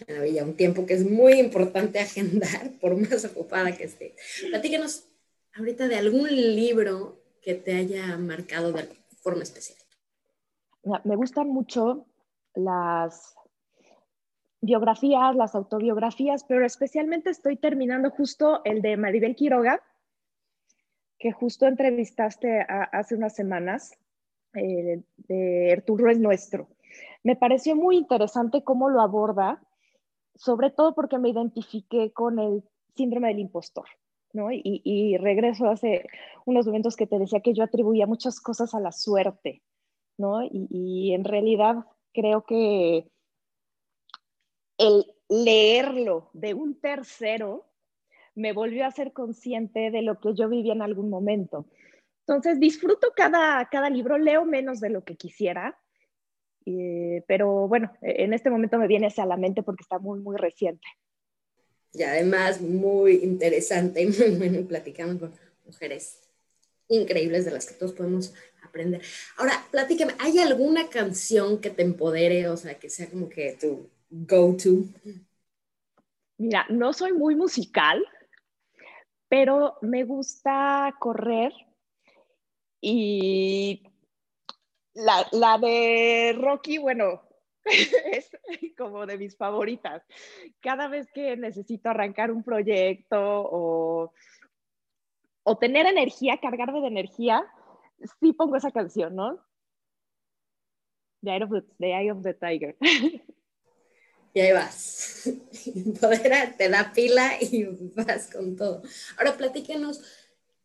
maravilla, 0.09 0.45
un 0.45 0.57
tiempo 0.57 0.87
que 0.87 0.95
es 0.95 1.09
muy 1.09 1.35
importante 1.35 2.01
agendar, 2.01 2.73
por 2.81 2.97
más 2.97 3.25
ocupada 3.25 3.77
que 3.77 3.85
esté. 3.85 4.17
Platícanos 4.51 5.07
ahorita 5.55 5.89
de 5.89 5.97
algún 5.97 6.29
libro 6.29 7.21
que 7.41 7.55
te 7.55 7.75
haya 7.75 8.17
marcado 8.17 8.73
de 8.73 8.89
forma 9.23 9.43
especial. 9.43 9.79
Me 11.05 11.17
gustan 11.17 11.49
mucho 11.49 12.07
las 12.55 13.35
biografías, 14.65 15.35
las 15.37 15.55
autobiografías, 15.55 16.45
pero 16.45 16.65
especialmente 16.65 17.31
estoy 17.31 17.57
terminando 17.57 18.11
justo 18.11 18.63
el 18.65 18.83
de 18.83 18.97
Maribel 18.97 19.37
Quiroga, 19.37 19.83
que 21.19 21.33
justo 21.33 21.67
entrevistaste 21.67 22.67
hace 22.93 23.15
unas 23.15 23.35
semanas, 23.35 23.99
eh, 24.55 25.03
de 25.17 25.73
Arturo 25.73 26.11
es 26.11 26.19
Nuestro. 26.19 26.69
Me 27.23 27.37
pareció 27.37 27.75
muy 27.75 27.97
interesante 27.97 28.63
cómo 28.63 28.89
lo 28.89 29.01
aborda 29.01 29.61
sobre 30.35 30.71
todo 30.71 30.95
porque 30.95 31.19
me 31.19 31.31
identifiqué 31.31 32.13
con 32.13 32.39
el 32.39 32.65
síndrome 32.97 33.29
del 33.29 33.41
impostor, 33.41 33.87
¿no? 34.33 34.49
Y, 34.51 35.17
regreso 35.19 35.69
hace 35.69 36.07
unos 36.45 36.67
momentos 36.67 36.97
que 36.97 37.07
te 37.07 37.19
decía 37.19 37.41
que 37.41 37.55
yo 37.55 37.65
atribuía 37.65 38.07
muchas 38.07 38.41
cosas 38.41 38.75
a 38.75 38.81
la 38.81 38.93
suerte, 38.93 39.63
¿no? 40.19 40.43
Y, 40.43 41.13
en 41.15 41.25
realidad 41.25 41.85
creo 42.13 42.45
que 42.45 43.09
el 44.79 45.07
leerlo 45.29 46.31
de 46.33 46.55
un 46.55 46.81
tercero 46.81 47.67
me 48.35 48.53
volvió 48.53 48.87
a 48.87 48.91
ser 48.91 49.13
consciente 49.13 49.91
de 49.91 50.03
lo 50.03 50.19
que 50.21 50.35
yo 50.35 50.49
vivía 50.49 50.73
en 50.73 50.83
algún 50.83 51.09
momento. 51.09 51.67
Entonces, 52.27 52.59
disfruto 52.59 53.13
cada, 53.15 53.69
cada 53.71 53.91
libro, 53.91 54.19
leo 54.19 54.45
menos 54.45 54.81
de 54.81 54.91
lo 54.91 55.05
que 55.05 55.17
quisiera, 55.17 55.79
eh, 56.67 57.23
pero 57.29 57.69
bueno, 57.69 57.93
en 58.01 58.33
este 58.33 58.51
momento 58.51 58.79
me 58.79 58.89
viene 58.89 59.13
a 59.15 59.27
la 59.27 59.37
mente 59.37 59.63
porque 59.63 59.83
está 59.83 59.99
muy, 59.99 60.21
muy 60.21 60.37
reciente. 60.37 60.87
Y 61.93 62.03
además 62.03 62.61
muy 62.61 63.17
interesante 63.17 64.03
y 64.03 64.07
muy 64.07 64.37
bueno, 64.37 64.67
platicando 64.67 65.21
con 65.21 65.35
mujeres 65.67 66.21
increíbles 66.89 67.45
de 67.45 67.51
las 67.51 67.67
que 67.67 67.75
todos 67.75 67.93
podemos 67.93 68.35
aprender. 68.63 69.03
Ahora, 69.37 69.65
platícame, 69.71 70.15
¿hay 70.19 70.39
alguna 70.39 70.89
canción 70.89 71.61
que 71.61 71.71
te 71.71 71.83
empodere, 71.83 72.49
o 72.49 72.57
sea, 72.57 72.79
que 72.79 72.91
sea 72.91 73.09
como 73.09 73.29
que 73.29 73.57
tu 73.61 73.89
go-to? 74.15 74.85
Mira, 76.39 76.67
no 76.69 76.93
soy 76.93 77.13
muy 77.13 77.35
musical, 77.35 78.05
pero 79.29 79.77
me 79.83 80.05
gusta 80.05 80.95
correr 80.99 81.53
y 82.81 83.83
la, 84.95 85.27
la 85.33 85.59
de 85.59 86.37
Rocky, 86.39 86.79
bueno, 86.79 87.23
es 87.65 88.31
como 88.77 89.07
de 89.07 89.19
mis 89.19 89.37
favoritas. 89.37 90.03
Cada 90.61 90.89
vez 90.89 91.11
que 91.13 91.37
necesito 91.37 91.91
arrancar 91.91 92.31
un 92.31 92.43
proyecto 92.43 93.19
o, 93.19 94.13
o 95.43 95.59
tener 95.59 95.87
energía, 95.87 96.39
cargarme 96.41 96.81
de 96.81 96.89
energía, 96.89 97.45
sí 98.21 98.33
pongo 98.33 98.57
esa 98.57 98.71
canción, 98.71 99.15
¿no? 99.17 99.41
The 101.23 101.65
the, 101.79 101.87
Eye 101.87 102.11
of 102.11 102.23
the 102.23 102.35
Tiger. 102.35 102.77
Y 104.35 104.41
ahí 104.41 104.53
vas. 104.53 105.31
Poder 106.01 106.57
te 106.59 106.69
da 106.69 106.93
pila 106.93 107.41
y 107.41 107.65
vas 107.95 108.31
con 108.33 108.57
todo. 108.57 108.83
Ahora 109.17 109.37
platícanos, 109.37 110.03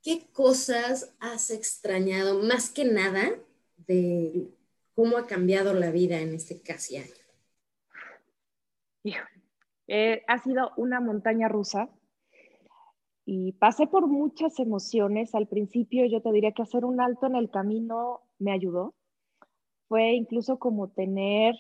¿qué 0.01 0.27
cosas 0.34 1.13
has 1.19 1.51
extrañado 1.51 2.39
más 2.39 2.71
que 2.71 2.84
nada 2.84 3.29
de 3.77 4.49
cómo 4.95 5.17
ha 5.17 5.27
cambiado 5.27 5.75
la 5.75 5.91
vida 5.91 6.19
en 6.19 6.34
este 6.34 6.62
casi 6.62 6.97
año? 6.97 7.13
Eh, 9.88 10.23
ha 10.27 10.38
sido 10.39 10.71
una 10.77 10.99
montaña 10.99 11.47
rusa 11.47 11.89
y 13.25 13.53
pasé 13.53 13.88
por 13.88 14.08
muchas 14.08 14.60
emociones. 14.60 15.34
Al 15.36 15.47
principio 15.47 16.05
yo 16.05 16.21
te 16.21 16.32
diría 16.32 16.51
que 16.51 16.63
hacer 16.63 16.86
un 16.86 17.01
alto 17.01 17.27
en 17.27 17.36
el 17.36 17.49
camino 17.49 18.21
me 18.39 18.51
ayudó. 18.51 18.95
Fue 19.88 20.13
incluso 20.13 20.60
como 20.60 20.89
tener 20.89 21.55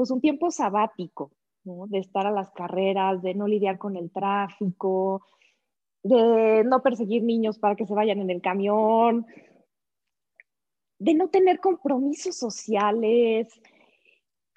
pues 0.00 0.10
un 0.10 0.22
tiempo 0.22 0.50
sabático, 0.50 1.30
de 1.62 1.98
estar 1.98 2.26
a 2.26 2.30
las 2.30 2.50
carreras, 2.52 3.20
de 3.20 3.34
no 3.34 3.46
lidiar 3.46 3.76
con 3.76 3.96
el 3.96 4.10
tráfico, 4.10 5.26
de 6.02 6.64
no 6.64 6.82
perseguir 6.82 7.22
niños 7.22 7.58
para 7.58 7.76
que 7.76 7.84
se 7.84 7.92
vayan 7.92 8.18
en 8.18 8.30
el 8.30 8.40
camión, 8.40 9.26
de 10.98 11.12
no 11.12 11.28
tener 11.28 11.60
compromisos 11.60 12.34
sociales. 12.34 13.60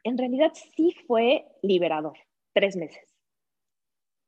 En 0.05 0.17
realidad 0.17 0.53
sí 0.77 0.95
fue 1.07 1.45
liberador, 1.61 2.17
tres 2.53 2.77
meses. 2.77 3.03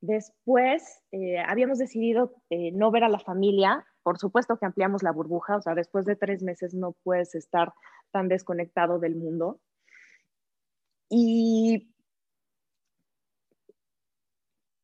Después 0.01 1.01
eh, 1.13 1.39
habíamos 1.39 1.77
decidido 1.77 2.33
eh, 2.49 2.73
no 2.73 2.91
ver 2.91 3.05
a 3.05 3.09
la 3.09 3.19
familia. 3.19 3.85
Por 4.03 4.17
supuesto 4.17 4.57
que 4.57 4.65
ampliamos 4.65 5.01
la 5.01 5.13
burbuja, 5.13 5.55
o 5.55 5.61
sea, 5.61 5.75
después 5.75 6.03
de 6.03 6.17
tres 6.17 6.43
meses 6.43 6.73
no 6.73 6.91
puedes 7.03 7.35
estar 7.35 7.71
tan 8.11 8.27
desconectado 8.27 8.99
del 8.99 9.15
mundo. 9.15 9.61
Y 11.17 11.87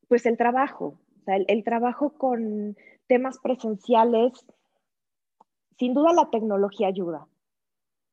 pues 0.07 0.25
el 0.25 0.37
trabajo, 0.37 0.97
el 1.27 1.63
trabajo 1.65 2.13
con 2.13 2.77
temas 3.07 3.37
presenciales 3.39 4.31
sin 5.77 5.93
duda 5.93 6.13
la 6.13 6.29
tecnología 6.29 6.87
ayuda, 6.87 7.27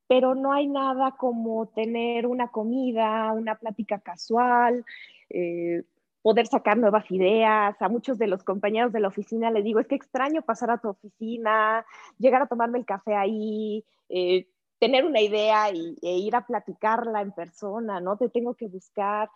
pero 0.08 0.34
no 0.34 0.52
hay 0.52 0.66
nada 0.66 1.12
como 1.12 1.68
tener 1.68 2.26
una 2.26 2.48
comida, 2.48 3.32
una 3.34 3.54
plática 3.54 4.00
casual, 4.00 4.84
eh, 5.30 5.84
poder 6.20 6.48
sacar 6.48 6.76
nuevas 6.76 7.08
ideas. 7.12 7.80
A 7.80 7.88
muchos 7.88 8.18
de 8.18 8.26
los 8.26 8.42
compañeros 8.42 8.92
de 8.92 8.98
la 8.98 9.08
oficina 9.08 9.52
les 9.52 9.62
digo, 9.62 9.78
es 9.78 9.86
que 9.86 9.94
extraño 9.94 10.42
pasar 10.42 10.72
a 10.72 10.78
tu 10.78 10.88
oficina, 10.88 11.86
llegar 12.18 12.42
a 12.42 12.48
tomarme 12.48 12.80
el 12.80 12.84
café 12.84 13.14
ahí, 13.14 13.84
eh, 14.08 14.48
tener 14.78 15.04
una 15.04 15.20
idea 15.20 15.70
y, 15.72 15.96
e 16.02 16.18
ir 16.18 16.36
a 16.36 16.46
platicarla 16.46 17.20
en 17.22 17.32
persona, 17.32 18.00
¿no? 18.00 18.16
Te 18.16 18.28
tengo 18.28 18.54
que 18.54 18.68
buscar. 18.68 19.28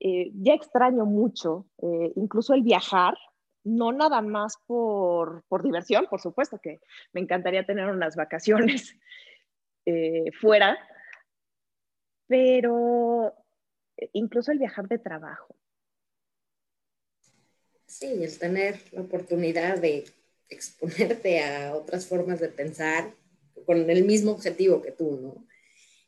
Eh, 0.00 0.30
ya 0.34 0.54
extraño 0.54 1.04
mucho, 1.04 1.66
incluso 2.16 2.54
el 2.54 2.62
viajar, 2.62 3.14
no 3.64 3.92
nada 3.92 4.22
más 4.22 4.54
por, 4.66 5.44
diversión, 5.62 6.06
por 6.08 6.20
supuesto 6.20 6.58
que 6.58 6.80
me 7.12 7.20
encantaría 7.20 7.66
tener 7.66 7.88
unas 7.88 8.16
vacaciones 8.16 8.96
eh, 9.86 10.30
fuera, 10.40 10.78
pero 12.26 13.34
incluso 14.12 14.52
el 14.52 14.58
viajar 14.58 14.88
de 14.88 14.98
trabajo. 14.98 15.56
Sí, 17.86 18.22
el 18.22 18.38
tener 18.38 18.80
la 18.92 19.02
oportunidad 19.02 19.78
de 19.78 20.04
exponerte 20.48 21.42
a 21.42 21.74
otras 21.74 22.06
formas 22.06 22.40
de 22.40 22.48
pensar 22.48 23.10
con 23.64 23.88
el 23.90 24.04
mismo 24.04 24.32
objetivo 24.32 24.82
que 24.82 24.92
tú, 24.92 25.18
¿no? 25.20 25.46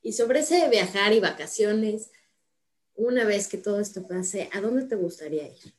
Y 0.03 0.13
sobre 0.13 0.41
ese 0.41 0.69
viajar 0.69 1.13
y 1.13 1.21
vacaciones, 1.21 2.11
una 2.95 3.25
vez 3.25 3.49
que 3.49 3.59
todo 3.59 3.81
esto 3.81 4.07
pase, 4.07 4.51
¿a 4.53 4.61
dónde 4.61 4.87
te 4.87 4.97
gustaría 4.97 5.47
ir? 5.47 5.75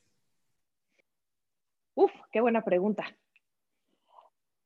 Uf, 1.95 2.11
qué 2.31 2.41
buena 2.41 2.63
pregunta. 2.63 3.03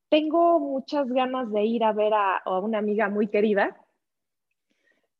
Tengo 0.10 0.60
muchas 0.60 1.10
ganas 1.10 1.52
de 1.52 1.64
ir 1.66 1.84
a 1.84 1.92
ver 1.92 2.14
a, 2.14 2.42
una 2.62 2.78
amiga 2.78 3.10
muy 3.10 3.28
querida. 3.28 3.76